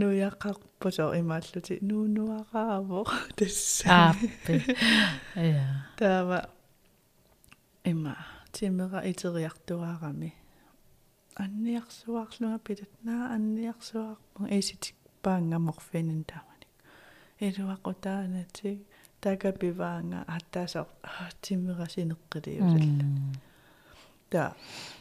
[0.00, 3.00] нуяқарпусо имааллути нуунуарааво
[3.36, 4.56] тасса ааппи
[5.36, 5.66] я
[5.98, 6.40] таава
[7.84, 8.16] има
[8.52, 10.34] тимера итериартуарами.
[11.34, 16.72] Анниарсуарлунга пилат наа анниарсуарпун эситик паангаморфинин тааманик.
[17.40, 18.84] Илуақутаанати
[19.22, 20.86] такапиваанга аттаасо
[21.42, 23.06] тимера синеққилиусалла
[24.30, 24.54] та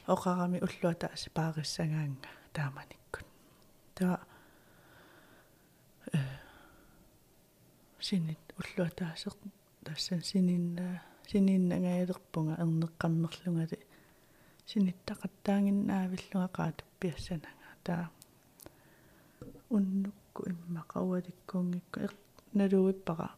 [0.08, 3.28] оқарами уллуатаас паариссагаанга тааманиккут
[3.96, 4.20] та
[6.14, 6.20] э
[8.00, 9.36] синит уллуатаасеқ
[9.86, 13.80] тассан сининнаа сининнагаалерпунга эрнеққаммерлунгали
[14.70, 18.06] синиттақаттаангиннаавиллунга qaatuppiassananga таа
[19.76, 22.14] уннукку иммақауаликкуунгикку эқ
[22.58, 23.30] налуиппара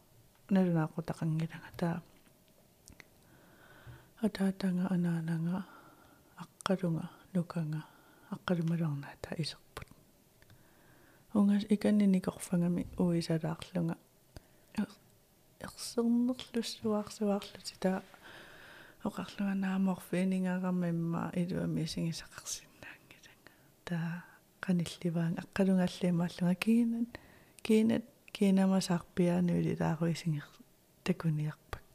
[0.50, 2.02] налунаақутақангилага таа
[4.22, 5.64] атаатанга анаанага
[6.42, 7.80] аққалунга нуканга
[8.34, 9.88] аққалумалуарнаа таа исерпут
[11.34, 13.96] унгас иканниникорфангами уисалаарлунга
[15.66, 18.02] ерсернерлуссуаарсуаарлути таа
[19.08, 23.50] оқарлуганааморфиинингараммимма илуами сигисақарсинаангилага
[23.88, 24.12] таа
[24.60, 27.10] канилливаан аққалунгаллимааллунга киинат
[27.66, 28.04] киинат
[28.34, 30.46] кинамасаарпиаануили тааруисингер
[31.04, 31.90] такуниарпак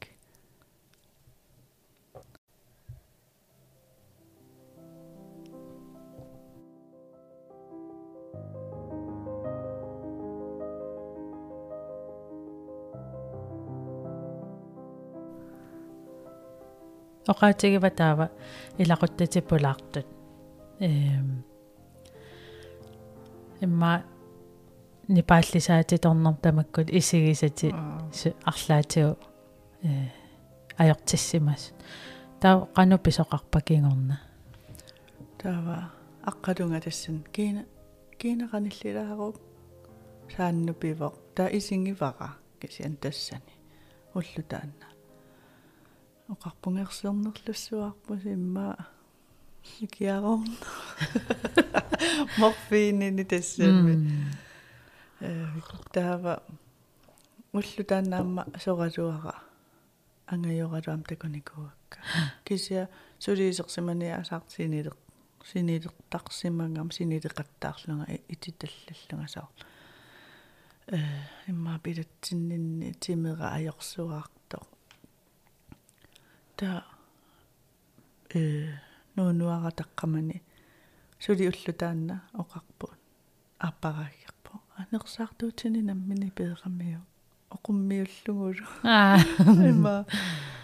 [17.32, 18.26] оқаатигива таава
[18.82, 20.06] илақуттатиппулаартут
[20.80, 21.44] эм
[23.60, 23.92] имма
[25.16, 27.68] нипааллисаатиторнер тамаккут исигисати
[28.50, 29.16] арлаатиу
[29.82, 30.08] э
[30.82, 31.72] аёртиссимас
[32.40, 34.16] таа кануппи соқарпакингорна
[35.40, 35.76] таава
[36.30, 37.62] аққалунга тассан киина
[38.20, 39.36] киинақаниллилаарук
[40.36, 42.30] сааннупивоқ таа исингивара
[42.60, 43.54] кисиан тассани.
[44.14, 44.88] Уллу таанна.
[46.28, 48.76] Оқарпунгерсиорнерлуссуарпус имма
[49.80, 50.56] икиарорна
[52.38, 54.49] морфиинини тассами э
[55.92, 56.42] таава
[57.52, 59.34] уллу тааннаамма соралуара
[60.26, 61.98] ангайоралуам такуникуакка
[62.44, 64.96] кися сулиисерсиманиасаартинилеқ
[65.44, 69.48] синилертарсимангам синилеқаттаарлунга ититаллаллунга саа
[70.86, 70.98] э
[71.48, 74.66] имма билатсиннинни тимера аёрсуаартоқ
[76.56, 76.84] та
[78.34, 78.72] э
[79.16, 80.42] нуунуара таққамани
[81.18, 82.98] сули уллу таанна оқарпут
[83.58, 84.39] аппараагиарпо
[84.80, 87.00] анерсаартуутини наммини пеэқамиу
[87.50, 89.18] оқуммиуллугулу аа.
[89.70, 90.06] Има.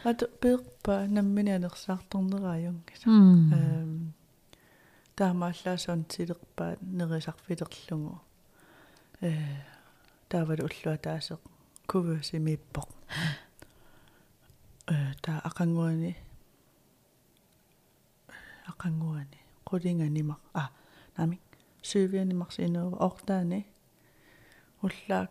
[0.05, 4.15] Ат пеэқпа наммини анерсаарторнерааюнгила эм
[5.17, 8.21] таамааллаасуун тилерпаат нерисарфилерлугу
[9.21, 9.33] э
[10.29, 11.41] таавал уллуа таасеқ
[11.91, 12.89] кувусимиппоқ
[14.87, 16.17] э таа ақангуани.
[18.71, 19.39] Ақангуани.
[19.69, 20.71] Qulинганимар а
[21.17, 21.41] нами
[21.83, 23.67] сювианимарсинуува ортаани
[24.87, 25.31] уллаак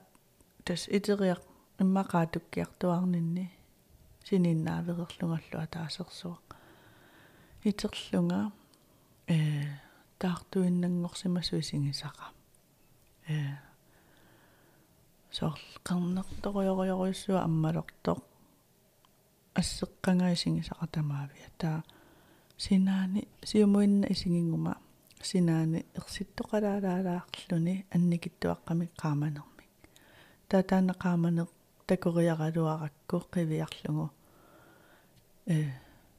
[0.65, 1.41] тас итериақ
[1.81, 3.45] иммақаатуккиартуарнинни
[4.27, 6.37] сининнааверерлунгаллуа таасерсуа
[7.69, 8.39] итерлунга
[9.27, 9.37] э
[10.19, 12.25] таартуиннангорсимасуи сигисаqa
[13.29, 13.35] э
[15.37, 18.19] сорл qarnertoruyoruyoruissua аммалортоқ
[19.59, 21.49] ассеққангаисигисаqa тамаавиа.
[21.57, 21.83] Таа
[22.57, 24.73] синаани сиумуинна исигингума
[25.29, 29.65] синаани ерситтоқалаалаалаарлүни анникиттуаққами qaamanermi
[30.49, 31.49] таатаана qaamaneq
[31.87, 34.05] такориаралуаракку қивиарлугу
[35.55, 35.57] э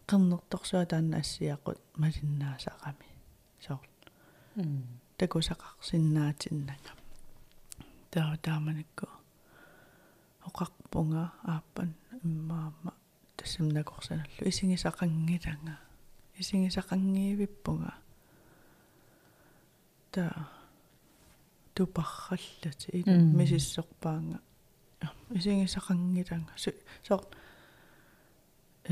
[0.08, 3.08] qernertorsuа таанна ассиақут малиннаасақами
[3.64, 3.86] соор
[4.56, 4.82] м
[5.18, 6.92] такусақарсиннаатиннага
[8.12, 9.06] таа тааманикку
[10.48, 11.90] оқарпунга ааппан
[12.24, 12.92] иммаама
[13.36, 15.74] тассамнакорсаналлу исигисақангиланга
[16.40, 17.92] исигисақангиивиппунга
[20.16, 20.48] таа
[21.74, 24.38] тупарраллати ила мисиссорпаанга.
[25.30, 26.54] Исигисақангиланга
[27.06, 27.20] соо
[28.88, 28.90] э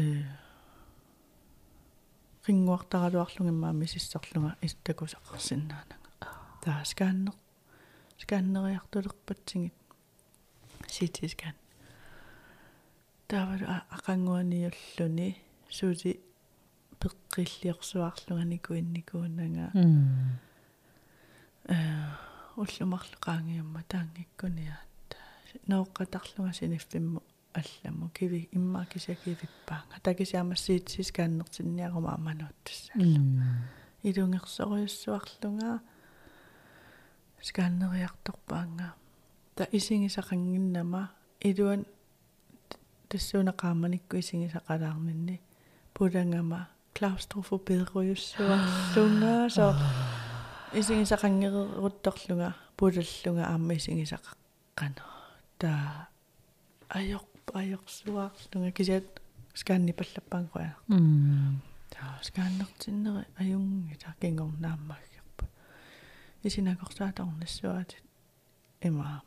[2.46, 6.08] рингуартаралуарлугиммаа мисиссорлунга истакусақарсинаанага
[6.62, 7.34] таа скааннер
[8.22, 9.74] скааннериартулерпатсигит
[10.94, 11.56] CT scan
[13.28, 13.66] таавалу
[13.96, 15.28] ақангуаниуллуни
[15.70, 16.10] суути
[17.00, 19.76] пеққиллиорсуарлуганикуинникуунага э
[22.56, 25.16] уллумарлеқаангиумма таангиккуниаат.
[25.66, 27.22] Нооққатарлуга синиффимму
[27.54, 33.44] алламу киви иммаа кисакивиппаанга такисиамассиит сискааннертинниарума амануuттассаалла
[34.02, 35.80] илунгерсориуссуарлунга
[37.42, 38.94] скааннериарторпаанга
[39.54, 41.10] та исигисақангиннама
[41.40, 41.86] илуан
[43.08, 45.40] тассуунеқааманикку исигисақалаарнинни
[45.94, 49.74] пулангама клаустрофоберуйуссуарлунга со
[50.80, 55.04] исигисақангерерутторлунга пулаллунга аама исигисақаққано
[55.58, 56.08] та
[56.88, 57.22] аёр
[57.52, 59.20] аёрсуарлунга кисиат
[59.54, 65.46] скаанни паллаппаангуа м та скааннертиннери аюнги та кингорнааммаггерпа
[66.42, 68.02] исинакорсаатарнассуатит
[68.82, 69.22] има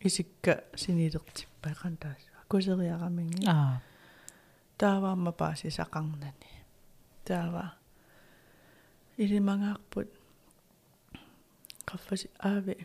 [0.00, 3.46] исикка синилертиппақан таас кусериараминги.
[3.46, 3.80] Аа
[4.78, 6.50] тааваама паасисақарнани.
[7.24, 7.74] Таава
[9.16, 10.08] илимангаарпут
[11.90, 12.76] qaffasi aavi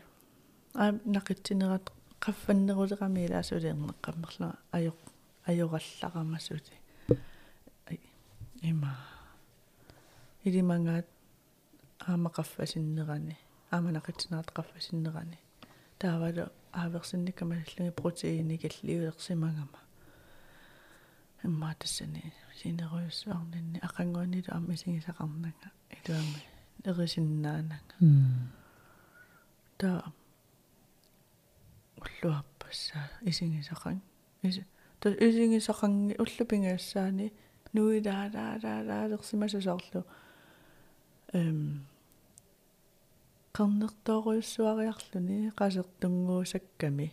[0.82, 1.86] aa naqitsinеrat
[2.24, 4.98] qaffannерулерами илаасулиернеққаммерлаа аёқ
[5.50, 6.74] аёралларамасути
[8.62, 8.92] има.
[10.44, 11.06] Илимангаат
[12.06, 13.36] аама qaffasиннерани
[13.70, 15.38] аама нақитсинерат qaffasиннерани
[15.98, 19.80] таавалу ааверсинниккамаллуги протеиникаллиулерсимагама
[21.44, 26.40] имма тассани синеруйуссуарнинни ақангуанилу аама исигисақарнага илуами
[26.84, 27.94] эрисиннаанага
[29.82, 29.90] м та
[31.98, 34.00] уллуаппасса исигисақан
[34.42, 34.64] иси
[35.00, 37.32] та исигисақанги уллупингаассаани
[37.74, 40.00] нуилаалаалаалаалерсимасусоорлу
[41.32, 41.86] эм
[43.56, 47.08] qarnertooruissuariarluni qasертунгуусакками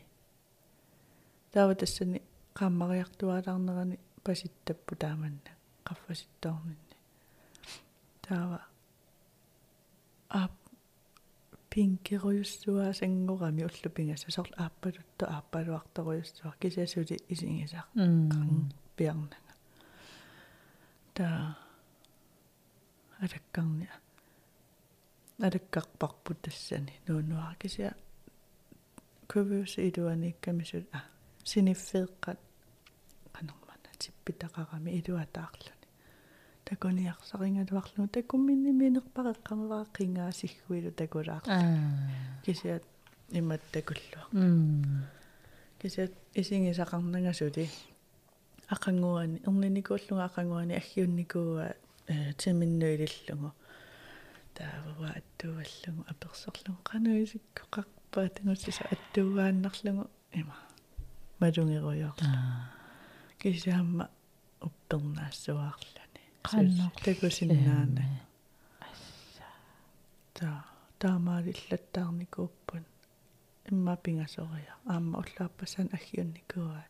[1.53, 2.19] таава тассани
[2.59, 5.51] qaammaриартуалаарнерани паситтаппу тааманна
[5.87, 6.95] qaffasittoorninni
[8.21, 8.59] таава
[10.29, 10.51] ап
[11.69, 19.53] пинкеруйуссуа сангорами уллупингасса сорл ааппалутто ааппалуарторуйуссуа кисасули исингисаа м пиарнага
[21.13, 21.57] та
[23.19, 23.95] алаккарниа
[25.39, 27.93] алаккарпарпут тассани нуунуара кися
[29.27, 30.99] кувиус илуаниккамисут а
[31.43, 32.39] синиффеэккат
[33.35, 35.78] канормана типпитақарами илуатаарлуни
[36.69, 41.61] такуниарсарингалуарлу такумминни минерпареққамаваа қингаасиггуилу такулаар аа.
[42.45, 42.83] Кисиат
[43.31, 44.25] имат такуллуа
[45.79, 47.69] кисиат исингисақарнагасули
[48.69, 51.73] ақангуани эрниникууллунга ақангуани аггиунникууа
[52.07, 53.51] э тиминнуилиллугу
[54.53, 60.55] таавава аттуаллугу аперсорлугу кануисиккоқарпаа тангуссиса аттуугааннарлугу има.
[61.39, 62.71] Малунгеруйоо аа.
[63.39, 64.09] Кисиамма
[66.43, 67.03] уппернаассуаарлани Qannoq.
[67.03, 68.03] такусиннаана
[70.33, 70.65] та
[70.99, 72.83] таамаалиллаттаарникууппун
[73.71, 76.83] имма пингасориа аама уллааппасан аггиунникуа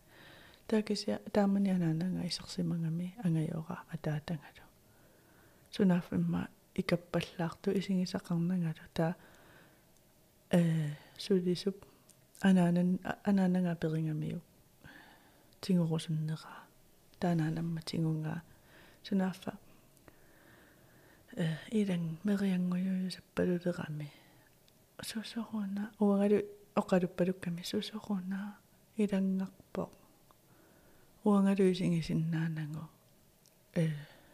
[0.67, 4.65] таакися таамани анаанага исерсимагами ангайора атаатангалу
[5.71, 9.15] сунаф имма икаппаллаарту исигисақарнагалу таа
[10.51, 11.85] э сулисуп
[12.41, 14.41] анаанан анаанага перингамиу.
[15.61, 16.63] Тингорусуннера
[17.19, 18.43] таанаанамма тингунгаа
[19.03, 19.57] сунаффа
[21.35, 24.11] э илан мериангуйуйусаппалулерами
[25.01, 26.39] сусоруна уангалу
[26.75, 28.57] оқалуппалукками сусоруна
[28.97, 29.89] илангарпо
[31.23, 32.89] уангалу исигисиннаанангу
[33.75, 33.89] э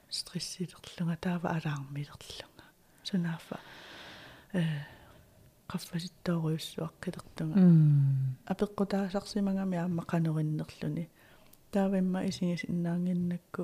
[0.10, 2.66] стрессилерлунга таава алаармилерлунга
[3.04, 3.60] сунаффа
[4.54, 4.64] э
[5.72, 11.10] qaffasittooriussuaqqilертунга м апеққутаасарсимагами аама канериннерлүни
[11.72, 13.64] таавимма исигисиннаангиннакку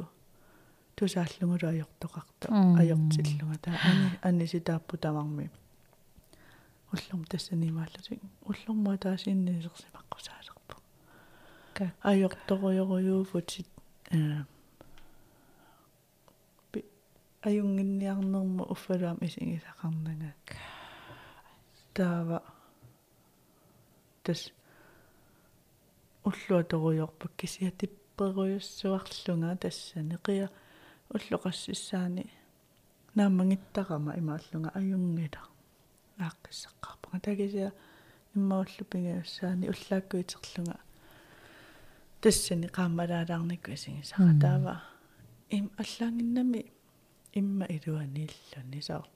[1.02, 2.78] тусааллугулу аёртоқарта Мм.
[2.82, 5.50] аёртиллунга таа ани аниситааппу тамарми
[6.94, 10.76] уллум тассанимааллутик уллумма таасиннисерсимаққусаалерпу
[11.74, 13.68] ка аёрторуйоруйууфутит
[14.12, 14.14] э
[17.50, 20.46] аюнгинниарнэрму уффалуам исигисақарнагак
[21.96, 22.40] таава
[24.24, 24.42] тас
[26.30, 30.18] уллуа торуйорпак кисиатипперуйуссуарлунга тассани
[31.12, 32.30] қия уллоқассисаани
[33.16, 35.42] наамангиттарама имааллунга аюнгила
[36.20, 37.72] ааққиссаққарпага тагисиа
[38.36, 40.80] иммауллупингаюссаани уллааккуитерлунга
[42.22, 44.82] тассани qaammalaalаарникку исигисара таава
[45.50, 46.72] им аллаангиннами
[47.34, 49.10] имма илуанииллуни саар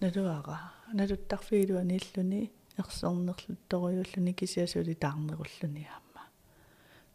[0.00, 6.22] налуара налуттарфиилуанииллуни ерсорнерлутторуйуллуни кисиасули таарнеруллуни аама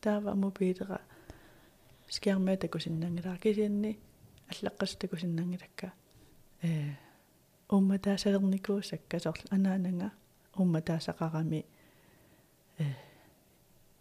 [0.01, 1.01] таава мобилера
[2.09, 3.99] скермэ такусиннангилаа кисианни
[4.51, 5.93] аллаққас такусиннангилакка
[6.61, 6.95] э
[7.69, 10.11] умма таасалерникуусакка сорл анаанага
[10.55, 11.65] умма таасақарами
[12.77, 12.85] э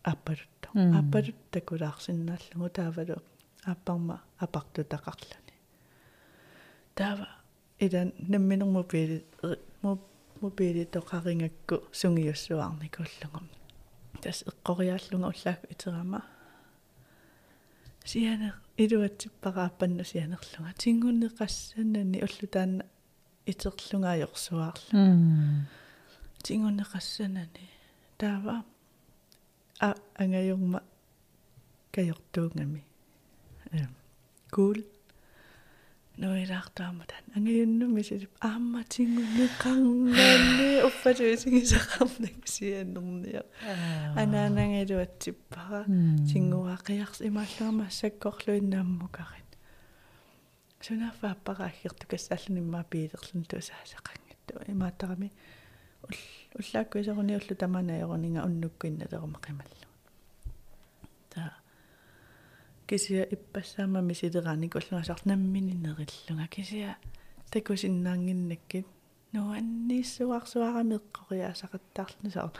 [0.02, 0.68] аппарутта
[0.98, 3.22] аппарутта кулаарсиннааллугу таавалу
[3.64, 5.54] аппарма апартутақарлани
[6.94, 7.28] таава
[7.78, 9.24] идан намминерму пили
[10.40, 13.40] мобили тоқарингакку сунгиуссуарникуллугу
[14.22, 16.24] тас эққориааллунга уллааку итерама
[18.04, 22.84] сианер илуатсиппарааппанна сианерлунга тингуннеқассанани уллутаанна
[23.46, 24.84] итерлунгаajorsuarlu
[26.44, 27.66] тингуннеқассанани
[28.18, 28.64] таава
[29.80, 30.82] а ангаюрма
[31.94, 32.84] каёртуунгами
[33.72, 33.86] э
[34.50, 34.76] кул
[36.16, 43.42] ноилаартааматан ангаюннуми силип аама тингуннеқарнанни уффатуисигисақарнак сианнерниа
[44.22, 45.84] анаанангилуатсиппара
[46.30, 49.50] тингуақиарс имааллаама саккорлуиннааммукарит
[50.84, 55.32] сунафааппараахгерту кассааллуниммаа пиилерлун туусаасақангатту имааттарами
[56.58, 59.86] уллааккуисеруни уллу таманаерунинга уннуккуинналерма қималлу
[61.30, 61.54] та
[62.92, 66.98] кисия иппассаамами силераник уллунасаар наммининериллунга кисия
[67.50, 68.86] такусиннаангиннаккит
[69.32, 72.52] нуанниссуарсуарами эққориаасақаттаарлу саа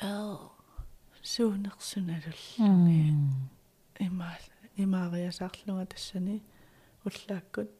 [0.00, 0.32] эл
[1.22, 3.12] суунерсуналуллуги
[4.08, 4.38] имаа
[4.76, 6.42] имаариасаарлунга тассани
[7.04, 7.70] уллааккут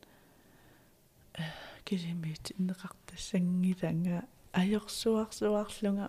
[1.87, 4.18] кисимиит иннеқартассангиланга
[4.61, 6.07] ajorsuarsuarlunga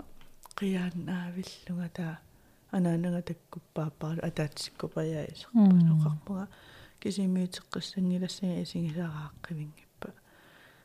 [0.60, 2.16] qiaannaavillunga taa
[2.78, 6.48] анаанага таккуппааппаралу атаатсиккупаяисерпа ноқарпуга
[7.02, 10.10] кисимиитеққиссангилассага исигисарааққивингиппа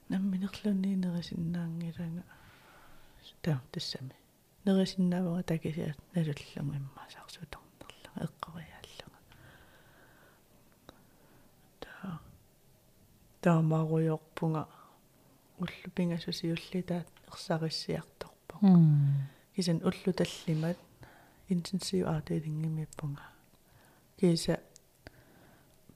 [0.09, 2.23] намминерлунни нерисиннаангилага
[3.43, 4.17] таа тассами
[4.65, 9.19] нерисиннаавага такисиат налуллугу иммаасаарсуторнерлуга эққориааллуга
[11.81, 12.19] таа
[13.41, 14.67] таамааруйорпунга
[15.63, 18.55] уллупингасусиуллитаат ерсариссиарторпо
[19.55, 20.79] кисан уллу таллимат
[21.49, 23.27] интенсив аатеилингимиппунга
[24.19, 24.61] киса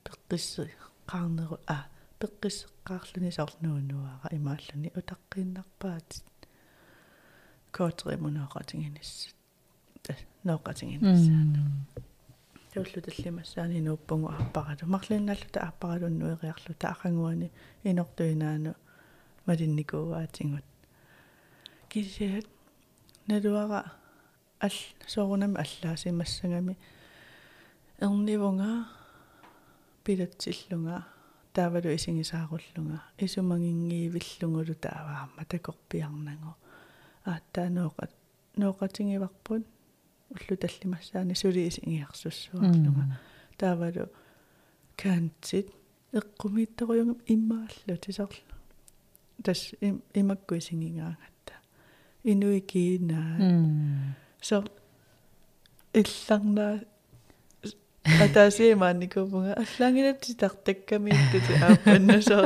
[0.04, 0.70] пеққисси
[1.06, 1.86] қаарнеру а
[2.20, 6.10] пеққиссеққаарлуни сарлнуунуара имааллуни утаққииннарпаат
[7.76, 9.36] коотремунаақатингиниссат
[10.44, 11.60] ноқатингиниссаана
[12.72, 17.48] туллу таллимассаани нууппугу арпаралу марлинналлута арпаралуннуэриарлута ахангуани
[17.84, 18.72] инортуинаану
[19.46, 20.64] малинникууаатингут
[21.90, 22.46] кисиат
[23.26, 23.80] налуара
[24.62, 26.76] ал соорунами аллаасимассагами
[28.00, 28.86] эрнивунга
[30.04, 31.04] пилатсиллунга
[31.52, 36.54] таавалу исигисааруллунга исумангингиивиллунгулу тааваама такорпиарнагу
[37.24, 38.08] ааттаа нооqa
[38.56, 39.64] нооqатингиварпут
[40.32, 43.18] уллу таллимассаани сули исигиарсуссуарлунга
[43.58, 44.06] таавалу
[44.96, 45.66] каантит
[46.12, 48.54] эққумиитторуйунгам иммааллу тисарлу
[49.44, 49.60] тас
[50.20, 51.54] имаккуисингигаангатта
[52.24, 53.34] инуикиинаа
[54.42, 54.64] со
[55.94, 56.82] илларнаа
[58.24, 62.38] атаасиимааникупунга аллангилатси тартаккамииттути ааппаннасо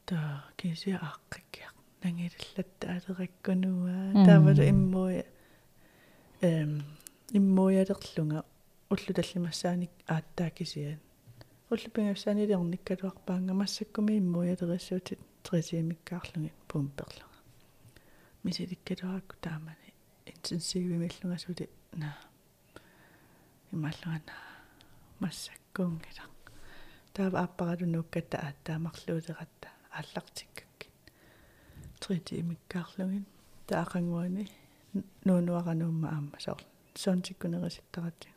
[0.07, 1.73] таа кися ааққиккиар
[2.03, 5.25] нангилаллатта алераккунуа таавалу иммуя
[6.43, 6.83] эм.
[7.33, 8.45] Иммуялерлунга
[8.91, 11.01] уллу таллимассааник ааттаа кисиан
[11.71, 17.41] уллу пингассаанилиорниккалуарпаанга массаккуми иммуялериссуутит трисиимиккаарлуги пумперлунга
[18.45, 19.91] мисиликкалуаракку таамани
[20.27, 22.17] интенсивимиллунга сули на
[23.73, 24.35] ималлуана
[25.19, 26.25] массаккуунгила
[27.15, 29.69] таава аппаралу нуккатта ааттаамарлуулератта
[29.99, 30.93] ааллартиккаккин
[32.03, 33.27] тритиимиккаарлугин
[33.69, 34.45] таақангуани
[35.27, 36.63] нуунуарануумма аама соор
[36.95, 38.36] сонтиккунериситтаратигу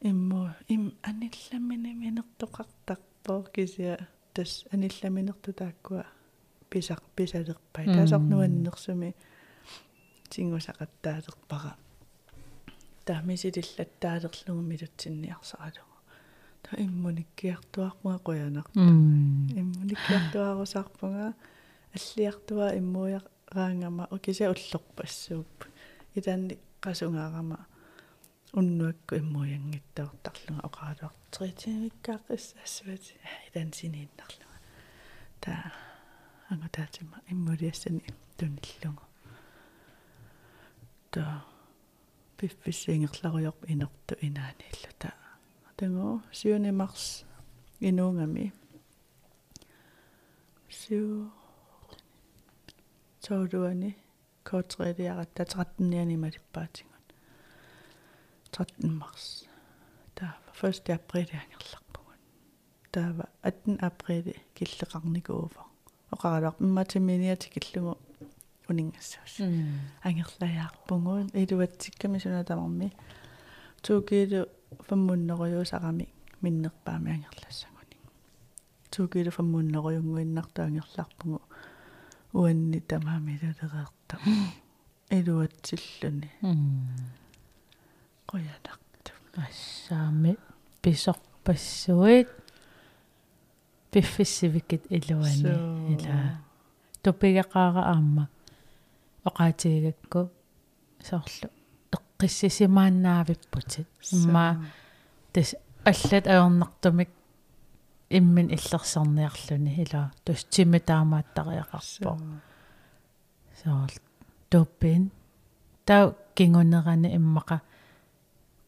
[0.00, 6.04] иммо им анилламини минертоқартарпоо кися тас анилламинерту тааккуа.
[6.70, 7.86] Писақ писалерпай.
[7.86, 9.14] Таасарнуаннерсуми
[10.30, 11.74] тингусақаттаалерпара
[13.04, 15.96] таамисилиллаттаалерлугу милутсинниарсаралугу
[16.62, 18.78] та иммуниккиартуарпунга қуянарту
[19.60, 21.34] иммуниккиартуарусаарпунга
[21.96, 25.64] аллиартуа иммуяраангама окиса уллерпассууп
[26.14, 27.58] итаанни qasungаарama
[28.58, 33.14] уннуакку иммуянгиттаортарлунга оқаалуартритимиккаақиссаассуати
[33.46, 34.58] илан синииннарлунга
[35.40, 35.72] таа
[36.48, 38.04] ангатаатима иммулиассани
[38.36, 39.04] туниллугу
[41.10, 41.44] таа
[42.38, 45.14] пиффиссиингерларуйорп инерту инааниллу таа
[45.76, 47.24] тангоо 7 марс
[47.80, 48.52] инуунгами
[50.68, 51.30] сиу
[53.22, 53.96] тоодуани
[54.42, 56.89] коотреалиаратта 13-ниани малиппаатингут
[58.52, 59.24] 13 mars
[60.14, 62.20] таа 1 април ангерларпугун
[62.92, 64.26] таава 18 април
[64.56, 65.62] киллеқарникууфа
[66.10, 67.98] оқаралар имматиминиати киллугу
[68.68, 69.34] унингассуус
[70.08, 72.92] ангерлаяарпугун илуатсикками сунатамарми
[73.82, 74.46] туукиилу
[74.88, 76.06] фаммуннеруйуусарами
[76.42, 77.96] миннерпаами ангерлассагуни
[78.90, 81.42] туукиилу фаммуннеруйунгуиннарту ангерларпугу
[82.32, 84.16] уанни тамаамилулереерта
[85.18, 86.30] илуатсиллуни
[88.30, 89.12] qoyanaqtu
[89.44, 90.36] ассаами
[90.82, 92.28] писорпассуит
[93.90, 95.94] пиффиссивикит илуани.
[95.94, 96.18] Ила.
[97.02, 98.28] Тупигеқаара аама
[99.24, 100.30] оқаатигакку.
[101.02, 101.48] Соорлу
[101.94, 104.64] эққиссисимааннаавиппутит имма
[105.32, 105.54] тас
[105.84, 107.10] аллат аернартумик
[108.10, 110.12] иммин иллерсарниарлүни ила.
[110.24, 112.12] Тус тимитаамааттариақарпо.
[113.64, 113.90] Соор
[114.50, 115.10] туппин
[115.84, 117.60] тау кингунерани иммақа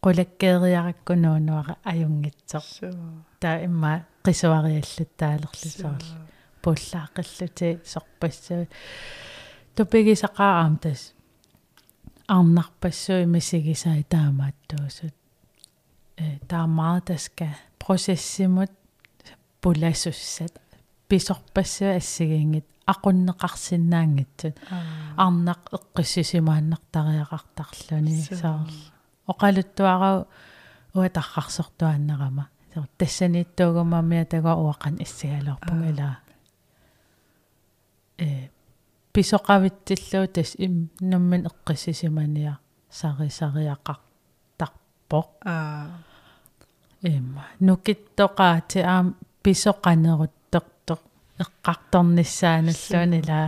[0.05, 2.69] qulakkeeriarakkunuunuara ajunngitsoq
[3.41, 3.93] taa imma
[4.25, 6.09] qisuarialluttaалерлусоорл
[6.63, 8.67] пуллааққиллути сорпассуи
[9.77, 11.01] тупигисақааам тас
[12.37, 15.15] арнарпассуи мисигисаи таамааттуусут
[16.23, 17.49] э таамаа таска
[17.79, 18.73] процессимут
[19.61, 20.55] пулассуссат
[21.09, 24.57] писорпассуи ассигингит aqunneqarsinnaangitсут
[25.25, 28.77] арнақ эққиссисимааннартариақартарлүни саарл
[29.27, 30.27] оқалуттуарау
[30.95, 32.49] уатаррарсортуаннерама
[32.99, 36.19] тассаниттуугумаммиа тага уақан иссигалерпун ила
[38.19, 38.49] э
[39.13, 42.55] писоқавиттиллуу тас им наммин эққиссисиманиа
[42.91, 45.87] сарисариақартарпоқ аа.
[47.03, 50.42] Имма нукиттоқаати аам писоқанеруттертоқ
[51.43, 53.41] эққарторниссааналлуани ла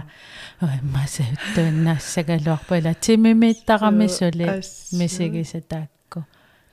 [0.95, 4.47] массауттуиннаассагалуарпа ила тимимииттарами сули
[4.99, 6.21] мисигисатаакку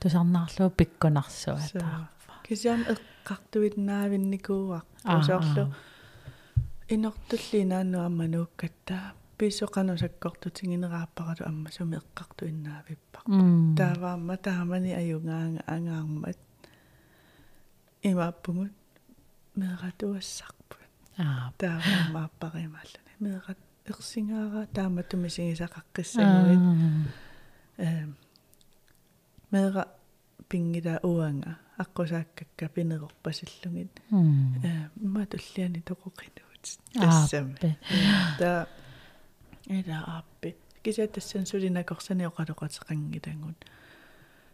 [0.00, 4.86] тусарнаарлуу пиккунарсуа таарфа кисиам эққартуиннаавинникууақ
[5.18, 5.64] усоорлу
[6.94, 9.04] инортуллинаанну амма нууккаттаа
[9.38, 13.22] писоқанусаккортутингинерааппаралу амма суми эққартуиннаавиппар
[13.78, 16.38] тааваамма таамани аюнгаанга ангаармат
[18.02, 18.72] имааппугут
[19.60, 20.81] меэратуассарпут
[21.18, 21.52] аа.
[21.58, 26.62] Тааваамааппаримааллуни меэрат ерсингаара тааматтумисигисақаққиссагуит
[27.78, 28.06] э
[29.50, 29.88] меэра
[30.48, 31.58] пингила уанга.
[31.78, 37.56] Аққусааккакка пинерорпасиллугит э имма туллиани тоқоқинуут тассами
[38.38, 38.68] та
[39.66, 43.58] эда аппи кисаттассан сулинакорсани оқалоқатеқангилангут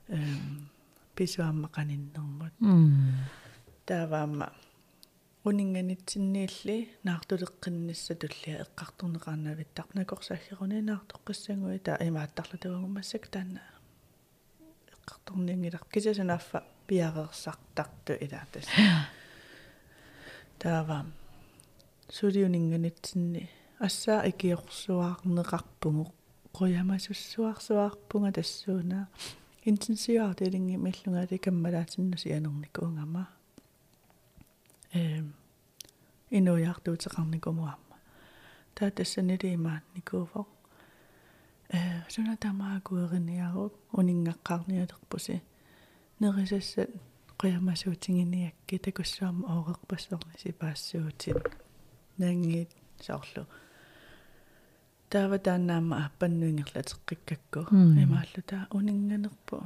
[0.09, 0.71] эм
[1.17, 2.55] писуаммақаниннэрмут
[3.85, 4.53] тааваама
[5.45, 13.61] унинганитсинниилли наартулеққиннисса туллиа эққарторнеқарнавиттарнакорсаагеруни наартоққиссангуи таа имааттарлутагунгумассак таана
[14.95, 18.67] эққарторнингилар кисасунаффа пиарерсартарту илаатас.
[20.59, 21.07] Таава
[22.11, 26.13] сулиунинганитсинни ассаа икиорсуаарнеқарпугу
[26.53, 29.09] қуямасуссуарсуарпунга тассуунаа.
[29.65, 33.29] Интенсиваартилинги миллунгаали каммалаатиннуси анерникуунгама
[34.93, 35.35] эм
[36.31, 37.97] инуяартуутеқарникумуамма
[38.75, 40.47] таа тассанилимаанникууфо
[41.77, 41.79] э
[42.09, 45.43] сунатамаагуерниарук унингаққарниалерпуси
[46.21, 46.91] нерисассат
[47.41, 51.39] қиамасуутингиниакки такуссаама оорерпассорни сипаассуутин
[52.19, 52.71] нангит
[53.01, 53.47] соорлу
[55.11, 57.61] таава таанаама аппаннуингерлатеққиккакку
[58.05, 59.57] имааллу таа унинганерпу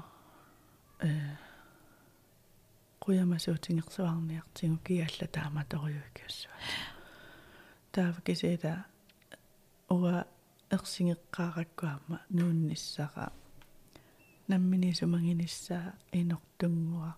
[1.00, 1.10] э
[3.03, 6.62] қуямасуутингерсуарниартигу киалла таама ториуикиуссуат
[7.92, 8.84] таава кисида
[9.90, 10.24] уа
[10.70, 13.32] ерсингеққараккуама нуунниссара
[14.48, 17.11] намминисумангиниссаа инортунгуа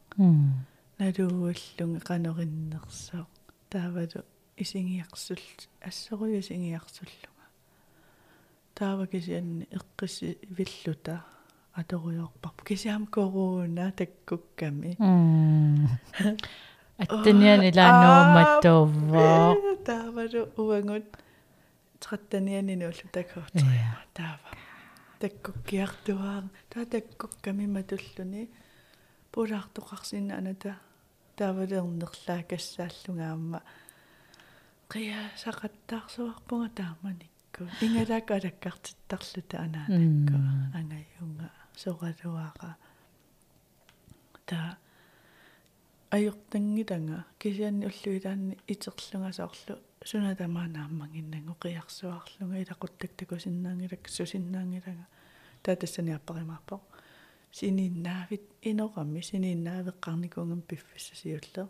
[0.98, 3.26] налууаллунга канориннерсоо
[3.70, 4.24] таавалу
[4.56, 5.42] исингиарсул
[5.80, 7.44] ассоруйу исингиарсуллуга
[8.74, 11.24] таава кисианни эққисси виллута
[11.74, 14.96] аторуйорпарпу кисиам коруна таккукками
[16.98, 19.56] аттаниани лаануумматтууваа
[19.88, 21.04] таавалу уангут.
[22.00, 24.50] Траттаниани нуллу такуутрима таава
[25.20, 28.50] таккуккиартуаа таа таккукками матуллуни.
[29.32, 30.78] Пулаартоқарсинна аната.
[31.36, 33.62] Таавалернерлаа кассааллунгаама
[34.88, 37.66] қия сақаттаарсуарпунга тааманикку.
[37.80, 40.38] Ингалаак алаккартиттарлута анаанакку.
[40.78, 41.50] Ангаюнга
[41.82, 42.70] соралуаqa
[44.46, 44.76] та
[46.16, 49.74] ajortangilanga kisianni уллуилаанни итерлугасоорлу
[50.10, 55.04] сунатамаанааммангиннангу қиарсуарлунга илақуттактакусиннаангилак сусиннаангилага
[55.62, 56.76] таа тассани аппаримаарпо
[57.58, 61.68] сининнаавит инорами сининнаавеққарникуунгам пиффисса сиуллер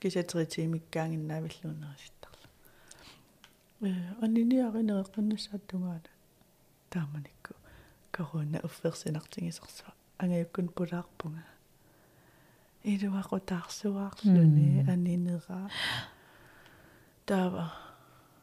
[0.00, 2.48] кисатеритимиккаангиннаавиллуунериситтарлу
[3.88, 3.90] э
[4.24, 6.10] анниниаринеэққиннассааттунгаана
[6.90, 7.55] тааманикку
[8.22, 11.44] уфферсинартигисерсуа ангаюккун пулаарпунга
[12.84, 15.70] илуақутаарсуаарлуни анинера
[17.26, 17.72] таава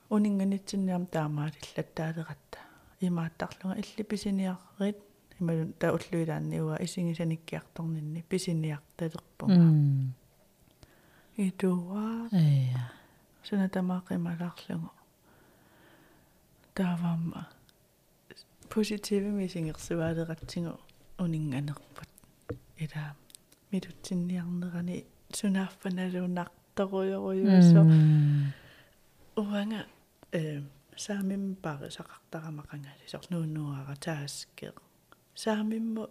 [0.09, 2.59] унинганитсинниам таамаалиллат таалератта
[2.99, 4.97] имааттарлунга илли писиниаррит
[5.39, 10.13] ималун таа уллуилаанниуа исигисаниккиарторнинни писиниарталерпунга
[11.37, 12.91] итуа эя
[13.43, 14.91] суна тамаақималаарлугу
[16.75, 17.47] тааваама
[18.69, 20.73] positive мисингерсуаалератсигу
[21.19, 22.09] унинганерпут
[22.77, 23.15] ила
[23.71, 25.05] мидутсинниарнерани
[25.37, 27.81] сунааффаналунарторуйоруйуусо
[29.35, 29.85] уанга
[30.31, 30.61] э
[30.95, 34.71] саамим пари сақартарамақангали сорнууннуара тааскеэ
[35.35, 36.03] саамимму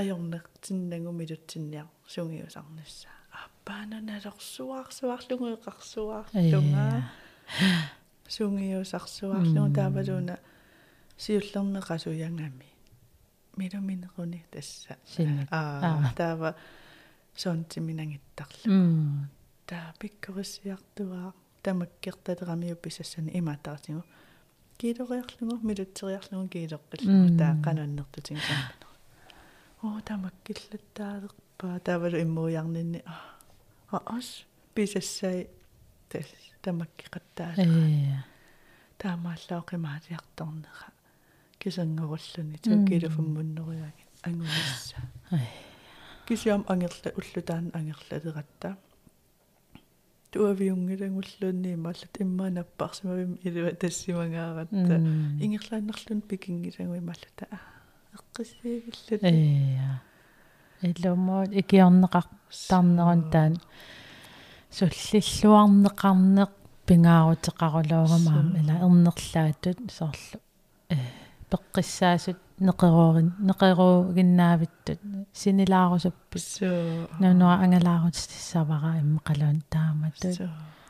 [0.00, 3.08] ajornertinnangu milutsinniar sungiusarnassa
[3.44, 6.84] аппаананалерсуарсуарлугу эқарсуарлунга
[8.36, 10.34] sungiusarsuarlugu таавалуна
[11.18, 12.66] сиуллернеқасуянгами
[13.56, 14.96] милуминеруни тасса.
[15.50, 16.54] Аа таава
[17.36, 19.28] сонтиминангиттарлу.
[19.66, 24.04] Таа пиккориссиартуаа тамаккерталерамиу писассани имаатаартигу
[24.78, 28.86] килориарлугу милутсериарлугу килеққиллу таа кананнертутин саммана
[29.82, 33.02] оо тамаккиллаттаалерпаа таавалу иммуярнинни
[33.90, 34.44] а ас
[34.74, 35.48] писассай.
[36.08, 36.26] Тас
[36.62, 38.24] тамаккеқаттаалера
[38.98, 40.95] таамааллаоқимаалиарторнера
[41.58, 44.98] кисангоруллуни туукилуфуммуннериаги ангунисса
[46.26, 48.76] кисиам ангерла уллутаан ангерлалератта
[50.32, 54.96] туавиунгилангуллуунни имааллат иммаанаппаарсимавим илуа тассимангааратта
[55.44, 57.46] ингерлааннерлун пикингилангуи имааллата
[58.16, 60.02] эққиссиивиллат эя.
[60.82, 63.54] Илуммуут икиорнеқартарнерун таан.
[64.76, 66.50] Суллиллуарнеқарнеқ
[66.86, 70.38] пингаарутеқарулуугамаам ила ернерлаатут соорлу
[70.90, 70.96] э
[71.50, 75.00] пеққиссаасут неқеруурин неқеругиннаавиттут
[75.32, 76.46] синилаарусаппут
[77.20, 80.48] нунуа ангалаарутиссавара иммеқалуун тааматут.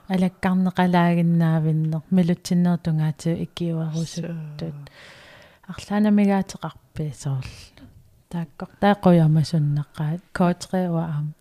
[0.09, 4.79] Алаккарнеқалаагиннаавиннер милутсиннертунгаатиу иккиуарусуттут
[5.73, 7.85] арлаанамигаатеқарпи соорлу
[8.31, 11.35] тааккор таақуямасуннеққаат коотреуа аам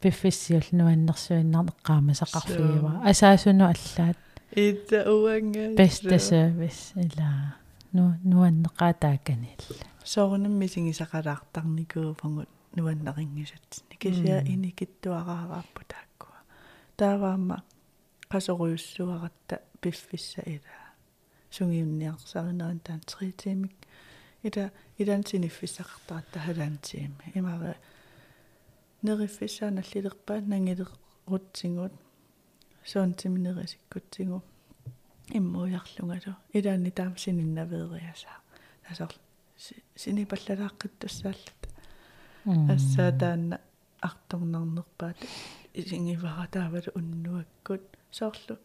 [0.00, 4.18] пиффиссиул нуаннерсуиннар эққаама сақарфиива асаасуну аллаат.
[4.54, 7.65] Ита уанга беста сервис илаа
[7.96, 16.38] nu nuanneqaataakkanilla соорнамми сигисақалаартарникууфангут нуаннерингисатсни кисиа иникиттуараараарпу тааккуа
[16.98, 17.56] тааваама
[18.32, 20.76] qasoriussuaраtta пиффисса ила
[21.50, 23.76] сунгиунниарсаринерин таан тритимик
[24.42, 24.64] ила
[24.98, 27.76] илаансиниффиссақартаратта халаантиими имара
[29.02, 31.94] нериффиссааналлилерпаа нангилерутсигут
[32.90, 34.42] суунтиминерисиккутсигу
[35.32, 38.38] иммуйарлунгалу илаани таам сининнавериасаа
[38.86, 39.12] тасор
[40.02, 41.60] синипаллалааққиттуссааллат
[42.74, 43.60] ассаа таанна
[44.00, 45.16] арторнернерпаат
[45.74, 48.56] исингивара таавалу уннуаккут соорлу.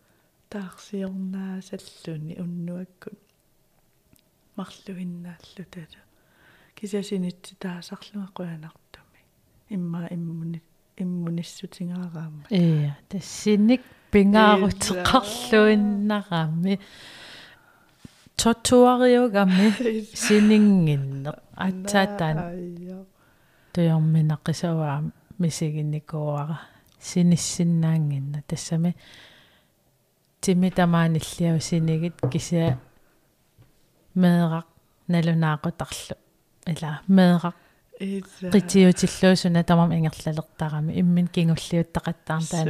[0.50, 3.20] Таарсиорнаасаллуни уннуаккут
[4.56, 6.02] марлуиннааллу тала
[6.76, 9.22] кисасинитси таасарлунга қуянартуми
[9.70, 10.62] имма иммуни
[10.98, 13.82] иммуниссутингаараама ия тассинник
[14.12, 16.74] пингаарутеқарлуиннарами
[18.40, 19.66] тотуариугами
[20.24, 22.38] синингиннеқ атсаатаан
[23.74, 24.98] туйорминаққисаваа
[25.42, 26.58] мисигинникуара.
[27.02, 28.96] Синиссиннаангинна тассами
[30.40, 32.78] тими тамааниллиау синигит кися
[34.14, 34.68] меэрак
[35.08, 36.16] налунаақутарлу
[36.68, 37.56] ила меэрак
[38.02, 42.68] qitiutillуусуна тамам ингерлалертарами иммин кингуллиуттақаттаартаан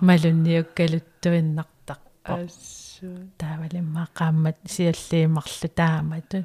[0.00, 2.34] малунниуккалуттуиннартарпа
[3.38, 6.44] таавалимма qaammat сиаллиимарлу тааматун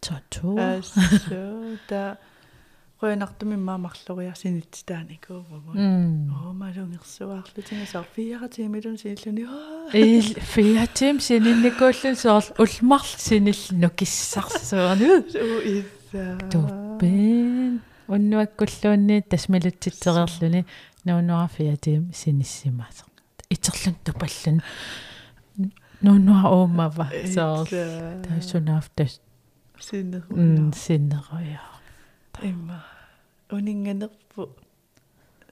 [0.00, 2.00] тоту ассу та
[3.02, 9.44] qoyanartumi maamарлуриарсинит тааникуувгу оо малунгерсуаарлутинга саар фиаратимилун синиллуни
[9.92, 16.01] ил фиатим сининникууллун соор улмарл синил нукиссарсуарни уу исса
[16.52, 20.64] туппин уннуаккуллуунни тасмалутситсериерлүни
[21.04, 23.06] нуунуа фиатим синиссимаасер
[23.50, 24.60] итерлун тупаллун
[26.02, 27.68] нуунуа оомава соор
[28.24, 29.20] тассунаав тас
[29.80, 31.60] синнеру синнеруя
[32.42, 32.84] имма.
[33.50, 34.48] Унинганерпу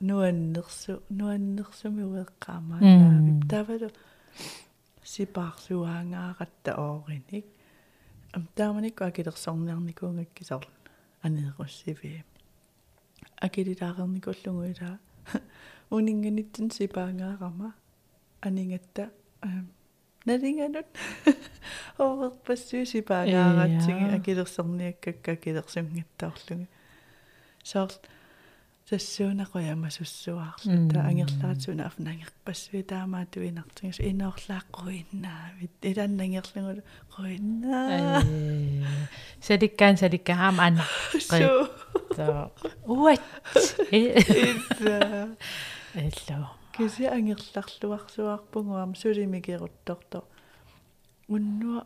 [0.00, 3.90] нуаннерсу нуаннерсуми уеққаамаанаа тавалу
[5.04, 7.46] сипаарсуаангааратта оориник
[8.33, 10.67] ам тааманик акилерсорниарникуунгаккисар
[11.21, 12.23] анееруссиви
[13.41, 14.99] акилилаарерникуллугуила
[15.89, 17.73] унинганитсин сипаангаарама
[18.41, 19.11] анингатта
[20.25, 20.87] налинганут
[21.97, 26.67] оверпассуу сипаангааратсиги акилерсорниаккакка акилерсунгаттаорлуги
[27.63, 27.91] соор
[28.90, 36.82] тассуунақуямасуссуаарлу та ангерлаатсуна афнангерпассуи таамаа туинартигас иноорлааққуиннаавит иланнангерлугу
[37.14, 38.22] қуиннаа
[39.40, 40.84] садиккаан садиккаам ана
[41.14, 41.70] су
[42.16, 42.52] то
[42.86, 43.20] уат.
[45.94, 46.50] Элло.
[46.76, 50.24] Киси ангерларлуарсуарпугуам сулимигерутторто
[51.28, 51.84] уннуа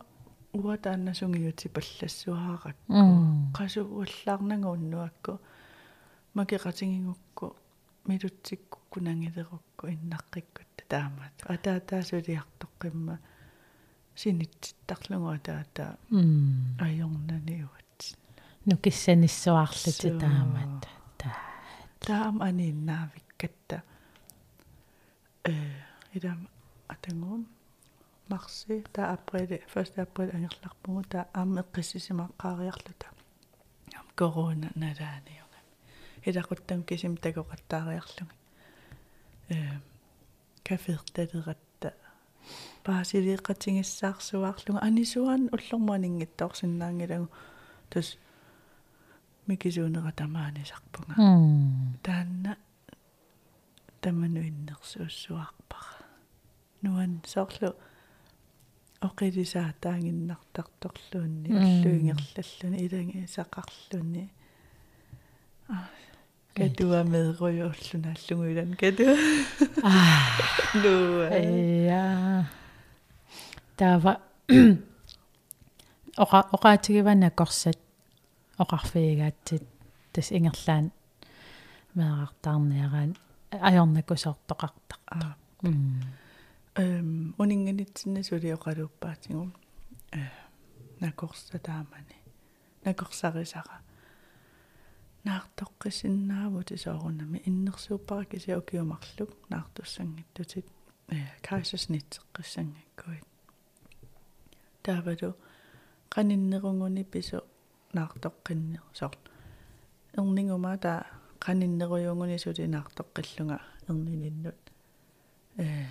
[0.53, 2.93] уатааннасунгиути паллассуааракку
[3.57, 5.39] қасу уллаарнага уннуакку
[6.35, 7.55] макеқатингингукку
[8.05, 11.35] милутсиккукку нангилерукку иннаққиккут таамаат.
[11.53, 13.17] Атаатаасулиартоққимма
[14.15, 15.97] синиттарлугу атаата
[16.79, 18.15] аёрнаниуат
[18.65, 20.87] нукиссаниссуаарлути таамаат.
[21.17, 21.55] Таа
[22.05, 23.83] таам анииннаавиккатта
[25.43, 25.53] э
[26.13, 26.49] идам
[26.87, 27.47] атангум
[28.27, 33.07] марси та април 1 април ангерларпугу та аам эққиссисимаққаариарлута
[34.15, 35.44] корона налааниу
[36.25, 38.33] илақуттам кисим такоқаттаариарлуги
[39.49, 39.79] э
[40.63, 41.93] кафеэрталератта
[42.83, 47.27] паасилиэққатингиссаарсуаарлуга анисуан уллорманингиттаорсиннаангилагу
[47.89, 48.17] тус
[49.47, 51.15] микисуунера тамаанисарпунга
[52.03, 52.57] таанна
[54.01, 55.95] тамануиннерсууссуарпара
[56.81, 57.69] нуан соорлу
[59.07, 64.23] оқилисаа таангиннартарторлуунни уллуингерллаллуни илаги сақарлуни
[66.55, 69.15] а Катуа медрøjorlunaallunguilan катуа
[69.83, 70.39] ah
[70.81, 70.93] nu
[71.87, 72.43] ja
[73.79, 74.19] der var
[76.17, 77.79] oqa oqaatigivanna korsat
[78.59, 79.65] oqarfiigaatsit
[80.13, 80.85] tas ingerlaan
[81.95, 83.11] meaqartaarniaraan
[83.69, 85.01] ajornakusortoqartaq
[86.83, 89.51] эм унинганитсиннасули оқалууппаатингум
[90.19, 90.21] э
[91.01, 92.17] накорсатаамани
[92.85, 93.77] накорсарисара
[95.25, 100.65] наартоққисиннаавут исоорунами иннерсууппара кися окиумарлук наартуссангиттутит
[101.09, 103.25] э кайсаснитсеққиссангаккуит
[104.83, 105.35] таавалу
[106.13, 107.43] qaninnерунгуни пису
[107.93, 109.17] наартоққиннер соор
[110.17, 111.05] эрнингума таа
[111.39, 114.55] qaninnеруйунгуни сули наартоққиллунга эрнининнут.
[115.57, 115.85] Э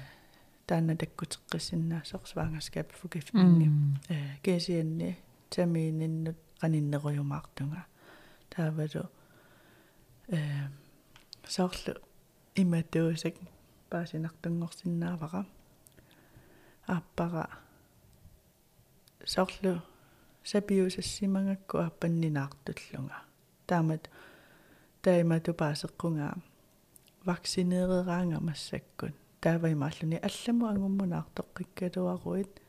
[0.67, 3.69] таана таккутеққиссиннаасоқ сваангаскап фукифнинги
[4.09, 5.19] э кесианни
[5.51, 7.87] тамиининнут qaninnеруйумаартунга
[8.49, 9.11] таавалу
[10.29, 10.69] э
[11.47, 11.95] соорлу
[12.55, 13.35] иматуусак
[13.91, 15.47] паасинартунгорсиннаавара
[16.87, 17.49] ааппара
[19.25, 19.83] соорлу
[20.45, 23.19] сапиусассимангакку аппаннинаартуллунга.
[23.67, 24.11] Таамат
[25.03, 26.35] таимату паасеққунгаа
[27.25, 29.15] вакцинеераанга массаккун.
[29.41, 32.61] Тааваймааллуни алламу ангуммунаартоққиккалуаруит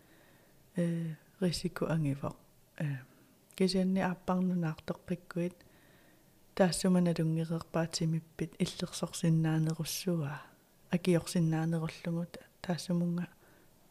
[0.76, 2.36] э рисику ангивоқ
[2.80, 2.98] э
[3.56, 5.56] кисианни ааппарнунаартоққиккуит
[6.56, 10.42] таассумана тунгеқерпаатимиппит иллерсорсиннаанеруссуа
[10.92, 12.26] акиорсиннаанеруллугу
[12.62, 13.28] таассумунга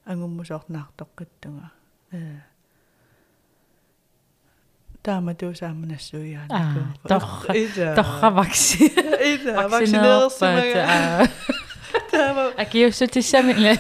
[0.07, 1.71] ангуммусоорнаартоққиттунга
[2.13, 2.41] э
[5.05, 11.29] таама туусааманассуиаанакку торра торра вакси ида ваксинеерсимага
[12.11, 13.77] таама акиуссутиссамила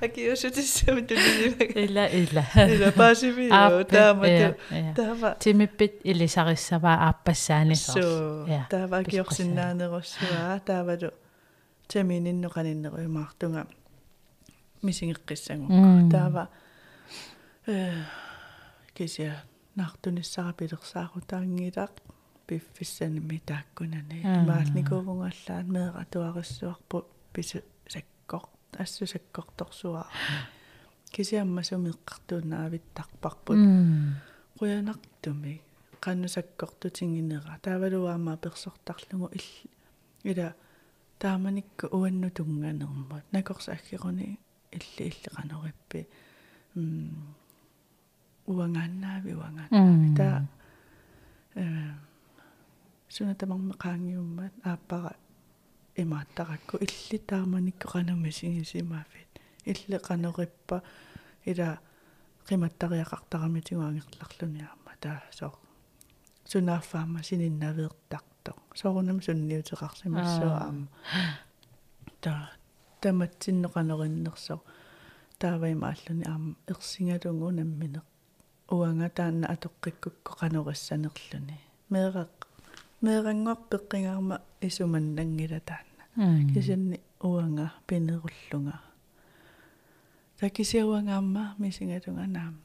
[0.00, 2.44] акиусутиссами тулилимага ила ила
[2.74, 4.56] ила пасивио таама
[4.96, 11.10] таама тимиппит илисариссаваа ааппассаани соо таава акиорсиннаанеруссуа таавалу
[11.90, 13.66] тамининнеқаниннеруимаартунга
[14.82, 15.66] мисингеққиссагу
[16.10, 16.48] таава
[17.66, 18.04] э
[18.94, 19.42] кися
[19.76, 21.94] нартуниссара пилерсаарутаангилаақ
[22.46, 26.98] пиффиссаними тааккунани маалникуувнгаллаан меэра туариссуарпу
[27.32, 27.58] пису
[28.70, 30.06] саккор ассу саккорторсуа
[31.12, 33.56] кисиаммасумеэққартууннаавиттарпарпут
[34.58, 35.60] қуянартуми
[36.00, 39.70] qannusakkortutiнгинера таавалуаама персортарлугу илли
[40.24, 40.54] ила
[41.18, 44.38] тааманикку уанну тунганермут накорса аггеруни
[44.72, 46.06] илли иллеқанериппи
[46.74, 47.34] м.
[48.46, 50.46] Уангааннаави уангааннаави таа
[51.54, 51.92] э
[53.08, 55.16] сунатамарме qaangiummaat ааппара
[56.02, 59.30] имааттаракку илли тааманикку qanumi сигисимаафит
[59.64, 60.76] илли qanериппа
[61.50, 61.68] ила
[62.48, 65.54] qimаттариақартарамитигуангерларлуниарма таа соо
[66.50, 70.86] сунааффаама сининнавеэртарто соорунам сунниутеқарсимассуаама
[72.20, 72.50] таа
[73.00, 74.56] таматсиннеқанериннерсо
[75.40, 76.54] тааваймааллуни аама.
[76.72, 78.06] Ерсингалунгу намминеқ
[78.70, 81.56] уанга таанна атоққиккукко канериссанерлүни
[81.92, 82.34] меэрақ
[83.04, 88.80] меэрангуар пеққингаарма исуманнангила таанна кисинни уанга пинеруллунга
[90.40, 92.60] такисиуангаамма мисингалунга наам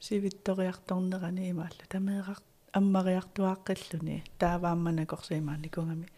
[0.00, 1.84] сивитториарторнерани имаалла.
[1.88, 4.24] Тамеэрақ аммариартуааққиллуни.
[4.38, 6.08] Таавааммана корсимааникунгами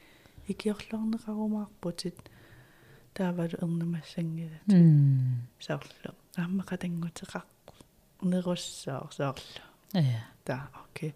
[0.49, 2.19] икиорлорнеқарумаарпутит
[3.15, 4.63] таавалу эрнамассангилат
[5.59, 7.45] соорлу ааммақатангутеқар
[8.23, 9.63] неруссаа соорлу
[9.93, 11.15] я та окей.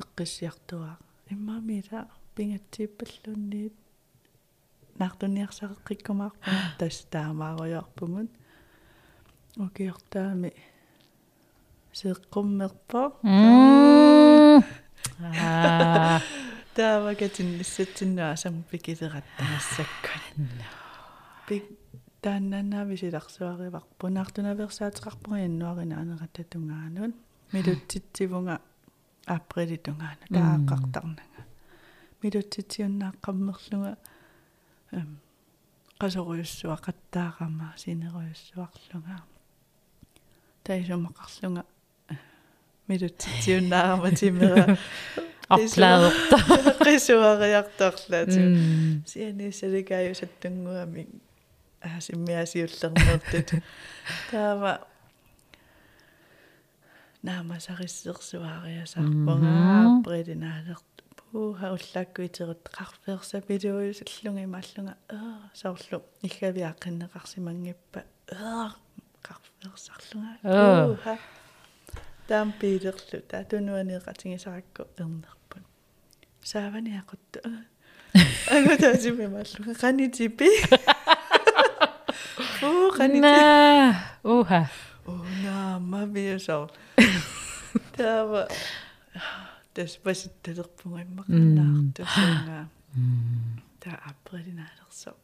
[0.00, 0.98] Эққиссиартуаа
[1.28, 3.74] иммаамила пингатсииппаллунниит
[4.98, 6.38] наартуниарсақеққиккумаарпу
[6.78, 8.30] тас таамааруйарпумут
[9.58, 10.52] окиортаами
[11.92, 13.02] сеққуммерпо
[15.22, 16.20] аа
[16.74, 20.24] таавагатинниссатсиннаасам пикилераттанассаккат
[21.46, 21.64] пик
[22.22, 27.12] тааннанаа висиларсуариварпу наартунаверсаатеқарпуга яннуаринааneрататунгаанун
[27.52, 28.60] милутситсивунга
[29.26, 31.40] априлитунгаана тааққартарнага
[32.22, 34.11] милутситсиуннааққаммерлунга эм
[36.00, 39.16] qasoriussua qattaaqama sineruissuarlunga
[40.64, 41.64] таисумақарлунга
[42.88, 44.76] милутситсиуннаарама тимера.
[45.52, 46.36] Оплаадерта
[46.86, 48.40] qisuariartorlaatu
[49.10, 51.02] сианисаликааю саттунгуами
[51.82, 53.50] аасиммиасиуллернертут
[54.30, 54.72] таама
[57.26, 60.91] наамасариссерсуариасаарпунгаа придинаалерт
[61.32, 68.76] пууха уллааккуитерут қарфеерса пилуисаллунга имааллунга аа соорлу иггавиаққиннеқарсимангиппа аа
[69.26, 71.18] қарфеерсарлунга пууха
[72.28, 75.64] таам пилерлу таатунуанеқатингисаракку ернерпун
[76.44, 77.40] сааваниақутта
[78.56, 80.48] агутаасимимааллунга қанитипи
[82.62, 84.68] уу қанитипи уха
[85.06, 86.68] Уна мавиусоо.
[87.96, 88.48] Тава
[89.74, 92.68] тэс паситталерпунга иммақарнаартусунга.
[93.80, 95.16] Та априлинаалерсо.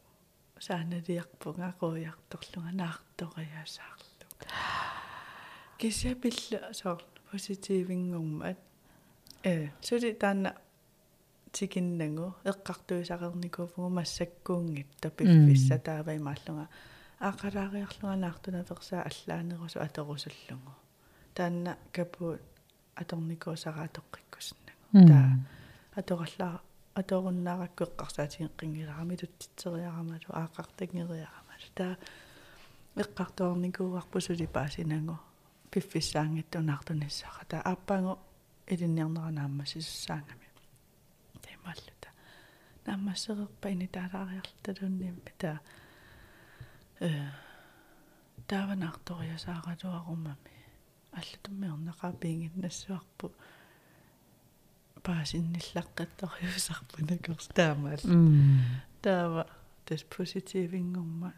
[0.59, 4.09] сааналиарпунга қуяарторлунга наарториасаарлу.
[5.79, 7.01] кисапилла соор
[7.31, 8.57] поситивингуммат
[9.43, 10.51] э сули таана
[11.53, 16.67] тикиннагу эққартуисақерникууфугу массаккуунгитта пиффисса тааваймааллунга
[17.27, 20.71] аақалаариарлуганаартунаверсаа аллаанерусу атерусуллугу
[21.35, 22.41] таанна капуут
[23.01, 25.29] аторникуусараатоққиккуснагу таа
[25.99, 26.53] атораллаа
[26.99, 31.93] аторуннааракку эққарсаатигеққингиларами туттитсериарамалу аақартагнериарамалу таа
[33.03, 35.15] эққартуарникууарпу сулипаасинагу
[35.71, 38.13] пиффиссаангиттунаартуниссаqa таа ааппаангу
[38.73, 40.47] илинниарнеранаамма сисуссаангами
[41.43, 42.09] тэмаллута
[42.85, 45.57] наамассерерпа инитаалаариарлталунниамми таа
[46.99, 47.09] э
[48.49, 50.58] тааванаарториасааратуарумами
[51.13, 53.31] аллатуммиорнақаапиингиннассуарпу
[55.03, 57.99] паасинниллаққатториусарпунакерс таамаал
[59.01, 59.47] таава
[59.85, 61.33] тас поситивингорма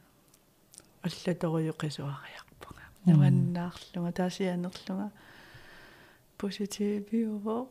[1.03, 5.11] аллаторуйоқисуариарпага наманнаарлунга таасианерлунга.
[6.37, 7.67] Поситивиуво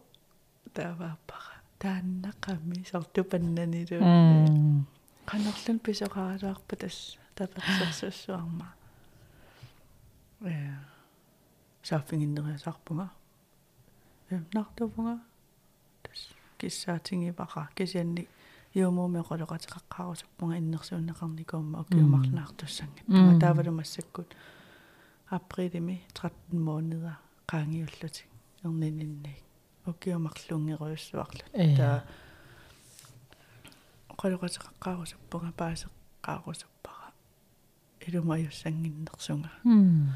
[0.74, 4.00] таавааппара тааннақами сортупаннанилу
[5.26, 8.74] канерлун писоқаралуарпа тас таперсерсуссуарма
[10.40, 10.74] э
[11.82, 13.08] саффингиннериасарпунга
[14.30, 15.20] э нартувунга
[16.02, 16.20] тас
[16.58, 18.28] киссаатингиваqa кисианни
[18.74, 24.30] юумууми qoloqatiqaqqaarusuppunga innersuunneqarnikuumma ukiumarlaartussangit таа таавалумассаккут
[25.36, 27.14] априлими 13 måneder
[27.50, 28.28] qaangiullutik
[28.64, 29.42] ernininnik
[29.90, 31.44] укиумарлунгеруйуссуарлу
[31.78, 31.98] таа
[34.20, 37.08] qoloqatiqaqqaarusuppunga паасеққаарусуппара
[38.06, 40.08] илумаюссангиннерсунга м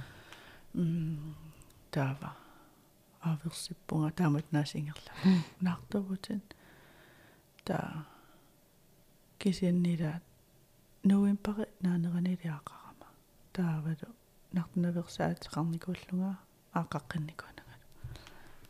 [1.95, 2.31] таава.
[3.21, 5.13] Аверсиппунга таамат наасингерла
[5.61, 6.43] наартувутин
[7.65, 8.05] таа
[9.39, 10.25] кисианнилаат
[11.05, 13.09] нуимпари наанеранилиақарама
[13.57, 14.09] таавалу
[14.57, 16.33] нартнаверсаатеқарникууллунга
[16.81, 17.87] аақаққинникунагалу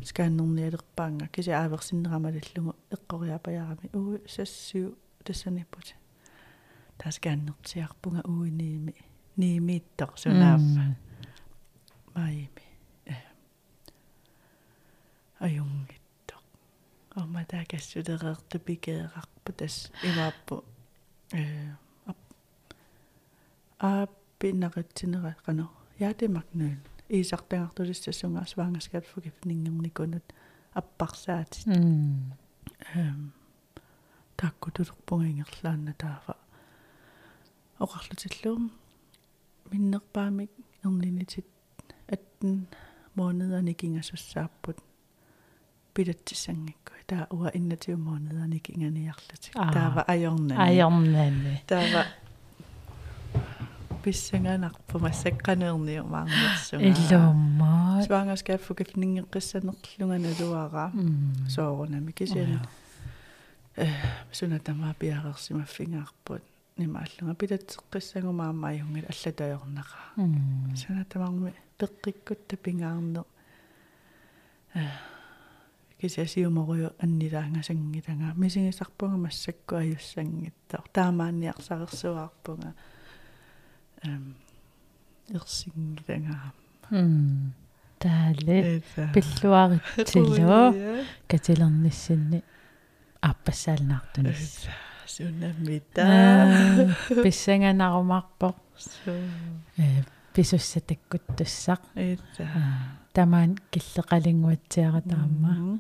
[0.09, 5.89] скааннерниалерпаанга киси ааверсиннерамалиллугу эққориапаярами уу сассиу тассаниппут
[6.99, 8.95] таскааннертиарпунга уиниими
[9.37, 10.85] ниимииттор сунааффа
[12.15, 12.65] маими
[15.47, 16.37] аюнгитто
[17.17, 20.65] орма таакассулереэрту пикеэрарпу тас имааппу
[21.33, 21.77] э
[23.79, 25.69] ааппиннақатсинера қано
[25.99, 26.81] яатимакнуун?
[27.09, 30.25] Иисартангартулиссасунгаа сваангаскат фугифнингерникунут
[30.73, 33.33] аппарсаатит эм
[34.37, 36.37] таккутулерпунгингерлаанна таафа
[37.79, 38.73] оқарлутиллуум
[39.71, 40.51] миннерпаамик
[40.85, 41.47] ернинитит
[42.09, 42.67] аттен
[43.17, 44.94] månederne кингасуссааппут пилатсисангикку таа
[47.32, 52.06] уа иннатиу månederne кинганиарлутик таава ajornani ajornani таава
[54.04, 60.92] писсанганарпу массакканерниу маангерсунга иллууммаа свангаскааффука финингеққиссанерлунга налуара
[61.50, 62.62] соорунами кисиан
[63.76, 63.88] э
[64.32, 66.44] сунатамаа пиарерсимаффингаарпут
[66.78, 70.00] нимааллунга пилатсеққиссангумаамааюнгил аллатаёрнаqa
[70.82, 73.28] сунатамаарми пеққиккутта пингаарнеқ
[74.76, 74.80] э
[76.05, 82.75] кисиасиуморуйу аннилаангасангилага мисигисарпунга массакку аюссангиттар таамаанниарсарерсуаарпунга
[84.05, 84.35] эм
[85.29, 86.53] ерсингилага
[86.91, 87.55] м
[87.99, 88.83] таале
[89.15, 92.43] пиллуаритсиллу катилерниссинни.
[93.21, 94.67] Аппассаалнаартунис
[95.07, 96.95] сунамита.
[97.09, 98.55] Писсанганарумарпо.
[99.79, 100.03] Э
[100.35, 101.81] писуссатаккуттуссақ
[103.15, 105.79] тамаан киллеқалингуатсиара таама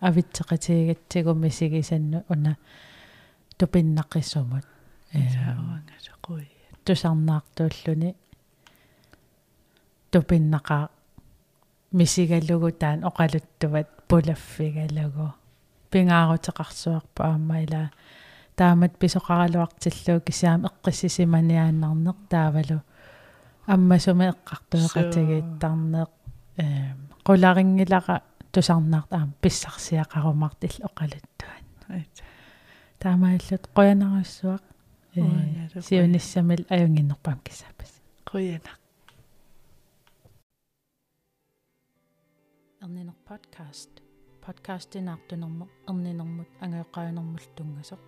[0.00, 2.56] авитсеқатигатсигу мисигисанну уна
[3.58, 4.64] тупиннаққиссумут
[5.12, 6.48] э саавангасақуи
[6.84, 8.10] тусарнаартууллуни
[10.12, 10.88] тупиннаqa
[11.92, 15.26] мисигалугу таан оқалуттуват пулаффигалагу
[15.90, 17.90] пингаарутеқарсуарпа аамаила
[18.56, 22.78] таамат писоқаралуартиллуу кисаам эққиссисиманиааннарнеқ таавалу
[23.66, 26.10] аммасуми эққартуеқатигииттарнеқ
[26.56, 26.64] э
[27.26, 31.64] қуларингилаqa тусарнаарт аам писсарсиақарумарт ил оқалуттуан
[33.02, 34.62] таамааллут қоянаруссуақ
[35.16, 35.22] э
[35.86, 37.92] сиуниссамил аюнгиннерпаам кисаапас
[38.30, 38.72] қуяна
[42.82, 43.90] эрнинер подкаст.
[44.44, 48.00] Подкастинартунермо эрнинермут ангеоққаюнермул тунгасоқ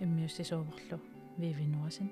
[0.00, 0.98] иммиуссисууверлу
[1.38, 2.08] вивинуасин